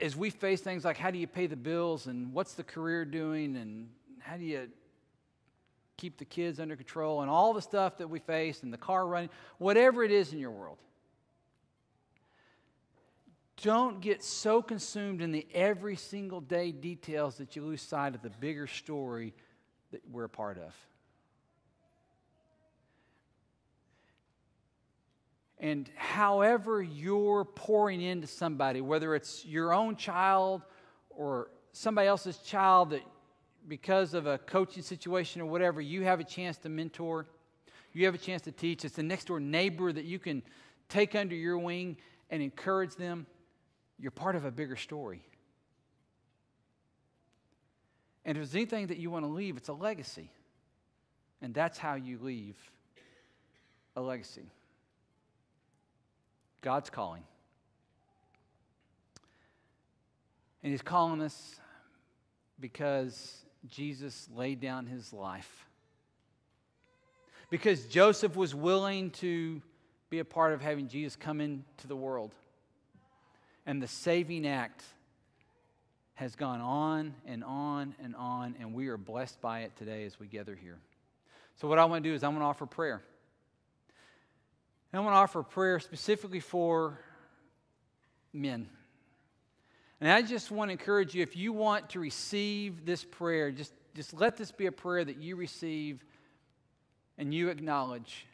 as 0.00 0.16
we 0.16 0.30
face 0.30 0.60
things 0.60 0.84
like 0.84 0.96
how 0.96 1.10
do 1.10 1.18
you 1.18 1.26
pay 1.26 1.46
the 1.46 1.56
bills 1.56 2.06
and 2.06 2.32
what's 2.32 2.54
the 2.54 2.62
career 2.62 3.04
doing 3.04 3.56
and 3.56 3.88
how 4.20 4.36
do 4.36 4.44
you 4.44 4.68
keep 5.96 6.16
the 6.18 6.24
kids 6.24 6.60
under 6.60 6.76
control 6.76 7.22
and 7.22 7.30
all 7.30 7.52
the 7.52 7.62
stuff 7.62 7.98
that 7.98 8.08
we 8.08 8.20
face 8.20 8.62
and 8.62 8.72
the 8.72 8.78
car 8.78 9.06
running, 9.06 9.30
whatever 9.58 10.04
it 10.04 10.12
is 10.12 10.32
in 10.32 10.38
your 10.38 10.52
world, 10.52 10.78
don't 13.62 14.00
get 14.00 14.22
so 14.22 14.62
consumed 14.62 15.20
in 15.20 15.32
the 15.32 15.46
every 15.52 15.96
single 15.96 16.40
day 16.40 16.70
details 16.70 17.36
that 17.36 17.56
you 17.56 17.64
lose 17.64 17.82
sight 17.82 18.14
of 18.14 18.22
the 18.22 18.30
bigger 18.30 18.66
story 18.66 19.34
that 19.90 20.00
we're 20.10 20.24
a 20.24 20.28
part 20.28 20.58
of. 20.58 20.74
And 25.60 25.90
however 25.96 26.80
you're 26.80 27.44
pouring 27.44 28.00
into 28.00 28.28
somebody, 28.28 28.80
whether 28.80 29.14
it's 29.16 29.44
your 29.44 29.74
own 29.74 29.96
child 29.96 30.62
or 31.10 31.50
somebody 31.72 32.06
else's 32.06 32.38
child 32.38 32.90
that 32.90 33.02
because 33.66 34.14
of 34.14 34.26
a 34.26 34.38
coaching 34.38 34.84
situation 34.84 35.42
or 35.42 35.46
whatever, 35.46 35.80
you 35.80 36.04
have 36.04 36.20
a 36.20 36.24
chance 36.24 36.58
to 36.58 36.68
mentor, 36.68 37.26
you 37.92 38.04
have 38.04 38.14
a 38.14 38.18
chance 38.18 38.42
to 38.42 38.52
teach. 38.52 38.84
It's 38.84 38.94
the 38.94 39.02
next 39.02 39.26
door 39.26 39.40
neighbor 39.40 39.92
that 39.92 40.04
you 40.04 40.20
can 40.20 40.42
take 40.88 41.16
under 41.16 41.34
your 41.34 41.58
wing 41.58 41.96
and 42.30 42.40
encourage 42.40 42.94
them 42.94 43.26
you're 43.98 44.10
part 44.10 44.36
of 44.36 44.44
a 44.44 44.50
bigger 44.50 44.76
story. 44.76 45.22
And 48.24 48.36
if 48.36 48.42
there's 48.42 48.54
anything 48.54 48.88
that 48.88 48.98
you 48.98 49.10
want 49.10 49.24
to 49.24 49.30
leave, 49.30 49.56
it's 49.56 49.68
a 49.68 49.72
legacy. 49.72 50.30
And 51.40 51.54
that's 51.54 51.78
how 51.78 51.94
you 51.94 52.18
leave 52.20 52.56
a 53.96 54.00
legacy. 54.00 54.50
God's 56.60 56.90
calling. 56.90 57.22
And 60.62 60.72
He's 60.72 60.82
calling 60.82 61.22
us 61.22 61.56
because 62.60 63.44
Jesus 63.66 64.28
laid 64.34 64.60
down 64.60 64.86
His 64.86 65.12
life. 65.12 65.66
Because 67.50 67.86
Joseph 67.86 68.36
was 68.36 68.54
willing 68.54 69.10
to 69.12 69.62
be 70.10 70.18
a 70.18 70.24
part 70.24 70.52
of 70.52 70.60
having 70.60 70.88
Jesus 70.88 71.16
come 71.16 71.40
into 71.40 71.86
the 71.86 71.96
world. 71.96 72.34
And 73.68 73.82
the 73.82 73.86
saving 73.86 74.46
act 74.46 74.82
has 76.14 76.34
gone 76.36 76.62
on 76.62 77.14
and 77.26 77.44
on 77.44 77.94
and 78.02 78.16
on, 78.16 78.54
and 78.58 78.72
we 78.72 78.88
are 78.88 78.96
blessed 78.96 79.42
by 79.42 79.60
it 79.60 79.76
today 79.76 80.06
as 80.06 80.18
we 80.18 80.26
gather 80.26 80.54
here. 80.54 80.78
So, 81.56 81.68
what 81.68 81.78
I 81.78 81.84
want 81.84 82.02
to 82.02 82.08
do 82.08 82.14
is 82.14 82.24
I 82.24 82.28
want 82.28 82.40
to 82.40 82.46
offer 82.46 82.64
prayer. 82.64 83.02
And 84.90 84.98
I 84.98 85.04
want 85.04 85.12
to 85.12 85.18
offer 85.18 85.42
prayer 85.42 85.78
specifically 85.80 86.40
for 86.40 86.98
men. 88.32 88.70
And 90.00 90.10
I 90.10 90.22
just 90.22 90.50
want 90.50 90.70
to 90.70 90.72
encourage 90.72 91.14
you 91.14 91.22
if 91.22 91.36
you 91.36 91.52
want 91.52 91.90
to 91.90 92.00
receive 92.00 92.86
this 92.86 93.04
prayer, 93.04 93.50
just, 93.50 93.74
just 93.94 94.14
let 94.14 94.38
this 94.38 94.50
be 94.50 94.64
a 94.64 94.72
prayer 94.72 95.04
that 95.04 95.18
you 95.18 95.36
receive 95.36 96.02
and 97.18 97.34
you 97.34 97.50
acknowledge. 97.50 98.24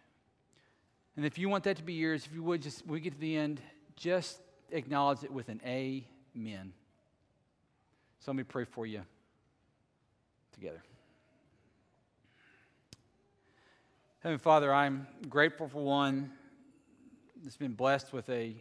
And 1.16 1.27
if 1.27 1.38
you 1.38 1.49
want 1.49 1.64
that 1.64 1.79
to 1.79 1.83
be 1.83 1.94
yours, 1.94 2.25
if 2.25 2.33
you 2.33 2.44
would 2.44 2.62
just, 2.62 2.87
we 2.87 3.01
get 3.01 3.14
to 3.14 3.18
the 3.18 3.37
end, 3.37 3.61
just 3.97 4.38
acknowledge 4.75 5.23
it 5.25 5.33
with 5.33 5.49
an 5.49 5.61
amen. 5.65 6.73
So 8.19 8.31
let 8.31 8.37
me 8.37 8.43
pray 8.43 8.65
for 8.65 8.87
you 8.87 9.03
together. 10.53 10.83
Heavenly 14.21 14.39
Father, 14.39 14.73
I'm 14.73 15.07
grateful 15.29 15.69
for 15.69 15.83
one 15.83 16.31
that's 17.43 17.57
been 17.57 17.75
blessed 17.75 18.13
with 18.13 18.29
a 18.31 18.57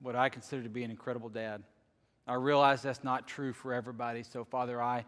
what 0.00 0.14
I 0.14 0.28
consider 0.28 0.62
to 0.62 0.68
be 0.68 0.84
an 0.84 0.90
incredible 0.90 1.28
dad. 1.28 1.62
I 2.26 2.34
realize 2.34 2.82
that's 2.82 3.02
not 3.02 3.26
true 3.26 3.52
for 3.52 3.72
everybody, 3.72 4.22
so 4.22 4.44
Father, 4.44 4.80
I 4.80 5.04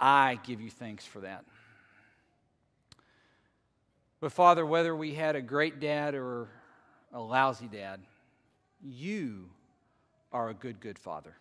I 0.00 0.38
give 0.44 0.60
you 0.60 0.70
thanks 0.70 1.04
for 1.04 1.20
that. 1.20 1.44
But 4.20 4.32
Father, 4.32 4.64
whether 4.64 4.96
we 4.96 5.14
had 5.14 5.36
a 5.36 5.42
great 5.42 5.80
dad 5.80 6.14
or 6.14 6.48
a 7.12 7.20
lousy 7.20 7.66
dad, 7.66 8.00
you 8.82 9.50
are 10.32 10.48
a 10.48 10.54
good, 10.54 10.80
good 10.80 10.98
father. 10.98 11.34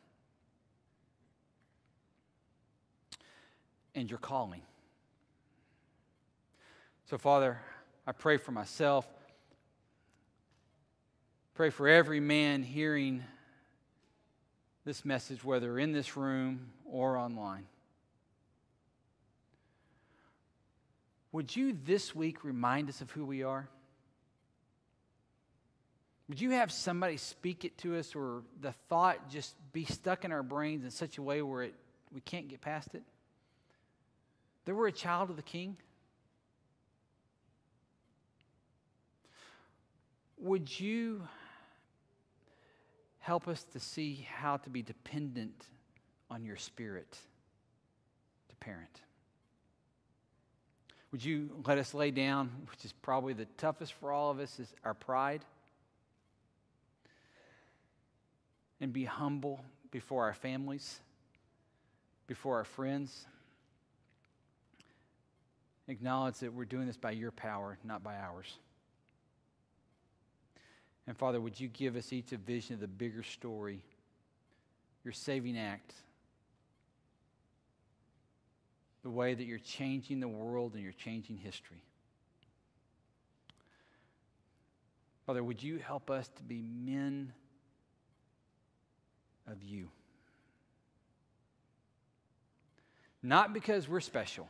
And 3.96 4.10
you're 4.10 4.20
calling. 4.20 4.62
So, 7.10 7.18
Father, 7.18 7.60
I 8.06 8.12
pray 8.12 8.38
for 8.38 8.52
myself. 8.52 9.08
Pray 11.56 11.70
for 11.70 11.88
every 11.88 12.20
man 12.20 12.64
hearing 12.64 13.24
this 14.86 15.04
message, 15.04 15.44
whether 15.44 15.80
in 15.80 15.92
this 15.92 16.16
room 16.16 16.68
or 16.86 17.18
online. 17.18 17.66
Would 21.32 21.56
you 21.56 21.78
this 21.86 22.16
week 22.16 22.44
remind 22.44 22.90
us 22.90 23.02
of 23.02 23.12
who 23.12 23.26
we 23.26 23.44
are? 23.44 23.68
Would 26.30 26.42
you 26.42 26.52
have 26.52 26.72
somebody 26.72 27.18
speak 27.18 27.64
it 27.64 27.78
to 27.80 27.98
us 27.98 28.14
or 28.14 28.44
the 28.60 28.74
thought 28.90 29.30
just 29.30 29.56
be 29.72 29.86
stuck 29.86 30.26
in 30.26 30.32
our 30.32 30.44
brains 30.44 30.84
in 30.84 30.92
such 30.92 31.18
a 31.18 31.22
way 31.22 31.42
where 31.42 31.64
it, 31.64 31.74
we 32.14 32.20
can't 32.20 32.50
get 32.50 32.60
past 32.60 32.94
it? 32.96 33.04
That 34.66 34.76
we're 34.76 34.88
a 34.88 34.92
child 34.92 35.30
of 35.30 35.38
the 35.38 35.42
King? 35.42 35.78
Would 40.40 40.80
you 40.80 41.26
help 43.20 43.48
us 43.48 43.64
to 43.74 43.80
see 43.80 44.28
how 44.30 44.58
to 44.58 44.70
be 44.70 44.82
dependent 44.82 45.66
on 46.30 46.44
your 46.44 46.58
spirit 46.58 47.18
to 48.50 48.56
parent? 48.58 49.02
Would 51.12 51.24
you 51.24 51.50
let 51.66 51.78
us 51.78 51.94
lay 51.94 52.12
down, 52.12 52.52
which 52.70 52.84
is 52.84 52.92
probably 52.92 53.34
the 53.34 53.48
toughest 53.58 53.94
for 53.94 54.12
all 54.12 54.30
of 54.30 54.40
us, 54.40 54.60
is 54.60 54.74
our 54.84 54.94
pride? 54.94 55.44
And 58.80 58.94
be 58.94 59.06
humble 59.06 59.60
before 59.92 60.26
our 60.26 60.34
families, 60.34 61.00
before 62.28 62.58
our 62.58 62.64
friends. 62.64 63.26
Acknowledge 65.88 66.40
that 66.40 66.54
we're 66.54 66.66
doing 66.66 66.86
this 66.86 66.98
by 66.98 67.12
your 67.12 67.32
power, 67.32 67.78
not 67.84 68.04
by 68.04 68.16
ours. 68.16 68.58
And 71.08 71.18
Father, 71.18 71.40
would 71.40 71.60
you 71.60 71.70
give 71.70 71.96
us 71.96 72.12
each 72.12 72.34
a 72.34 72.38
vision 72.38 72.76
of 72.76 72.82
the 72.82 72.88
bigger 72.88 73.24
story, 73.24 73.82
your 75.04 75.14
saving 75.14 75.58
act, 75.58 75.94
the 79.08 79.12
way 79.12 79.34
that 79.34 79.46
you're 79.46 79.58
changing 79.58 80.20
the 80.20 80.28
world 80.28 80.74
and 80.74 80.84
you're 80.84 80.92
changing 80.92 81.38
history. 81.38 81.82
Father, 85.26 85.42
would 85.42 85.64
you 85.64 85.78
help 85.78 86.10
us 86.10 86.28
to 86.36 86.44
be 86.44 86.62
men 86.62 87.32
of 89.48 89.64
you? 89.64 89.90
Not 93.24 93.54
because 93.54 93.88
we're 93.90 94.00
special, 94.00 94.48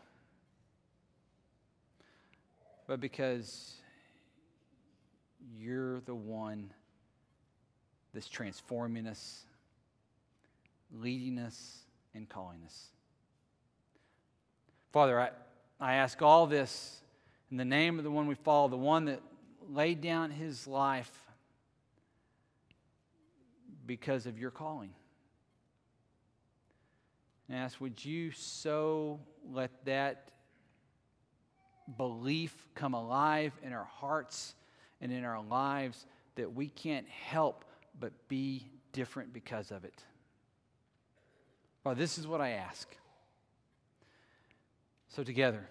but 2.86 3.00
because 3.00 3.76
you're 5.58 6.02
the 6.02 6.16
one 6.16 6.72
that's 8.14 8.28
transforming 8.28 9.08
us, 9.08 9.44
leading 10.92 11.40
us, 11.40 11.80
and 12.14 12.28
calling 12.28 12.60
us. 12.66 12.88
Father, 14.92 15.20
I, 15.20 15.30
I 15.80 15.96
ask 15.96 16.22
all 16.22 16.48
this 16.48 17.02
in 17.52 17.58
the 17.58 17.66
name 17.66 17.98
of 17.98 18.04
the 18.04 18.12
one 18.12 18.28
we 18.28 18.36
follow, 18.36 18.68
the 18.68 18.78
one 18.78 19.06
that 19.06 19.22
laid 19.70 20.02
down 20.02 20.32
his 20.32 20.68
life 20.68 21.12
because 23.88 24.26
of 24.26 24.38
your 24.38 24.52
calling. 24.52 24.92
And 27.48 27.58
ask, 27.58 27.80
would 27.80 28.04
you 28.04 28.32
so 28.32 29.20
let 29.52 29.72
that 29.86 30.30
belief 31.98 32.54
come 32.76 32.94
alive 32.94 33.54
in 33.64 33.72
our 33.72 33.86
hearts 33.86 34.54
and 35.00 35.12
in 35.12 35.24
our 35.24 35.42
lives 35.42 36.06
that 36.36 36.54
we 36.54 36.68
can't 36.68 37.08
help 37.08 37.64
but 38.00 38.12
be 38.28 38.70
different 38.92 39.32
because 39.32 39.72
of 39.72 39.86
it? 39.86 40.04
Father, 41.84 42.00
this 42.00 42.18
is 42.18 42.28
what 42.28 42.42
I 42.42 42.50
ask. 42.50 42.88
So, 45.08 45.24
together, 45.24 45.68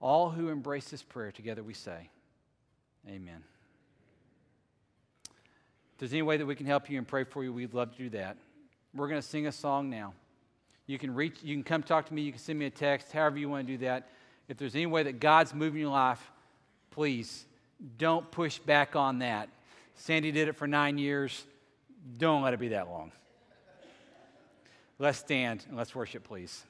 all 0.00 0.30
who 0.30 0.48
embrace 0.48 0.88
this 0.88 1.02
prayer, 1.02 1.30
together 1.30 1.62
we 1.62 1.74
say, 1.74 2.08
Amen. 3.06 3.42
There's 6.00 6.14
any 6.14 6.22
way 6.22 6.38
that 6.38 6.46
we 6.46 6.54
can 6.54 6.64
help 6.64 6.88
you 6.88 6.96
and 6.96 7.06
pray 7.06 7.24
for 7.24 7.44
you, 7.44 7.52
we'd 7.52 7.74
love 7.74 7.92
to 7.92 7.98
do 7.98 8.08
that. 8.10 8.38
We're 8.94 9.06
going 9.06 9.20
to 9.20 9.26
sing 9.26 9.46
a 9.46 9.52
song 9.52 9.90
now. 9.90 10.14
You 10.86 10.98
can 10.98 11.14
reach, 11.14 11.36
you 11.42 11.54
can 11.54 11.62
come 11.62 11.82
talk 11.82 12.06
to 12.06 12.14
me, 12.14 12.22
you 12.22 12.32
can 12.32 12.40
send 12.40 12.58
me 12.58 12.64
a 12.64 12.70
text, 12.70 13.12
however 13.12 13.36
you 13.36 13.50
want 13.50 13.66
to 13.66 13.72
do 13.74 13.84
that. 13.84 14.08
If 14.48 14.56
there's 14.56 14.74
any 14.74 14.86
way 14.86 15.02
that 15.02 15.20
God's 15.20 15.52
moving 15.52 15.82
your 15.82 15.90
life, 15.90 16.32
please 16.90 17.44
don't 17.98 18.30
push 18.30 18.58
back 18.58 18.96
on 18.96 19.18
that. 19.18 19.50
Sandy 19.94 20.32
did 20.32 20.48
it 20.48 20.56
for 20.56 20.66
nine 20.66 20.96
years. 20.96 21.44
Don't 22.16 22.42
let 22.42 22.54
it 22.54 22.60
be 22.60 22.68
that 22.68 22.88
long. 22.88 23.12
Let's 24.98 25.18
stand 25.18 25.66
and 25.68 25.76
let's 25.76 25.94
worship, 25.94 26.24
please. 26.24 26.64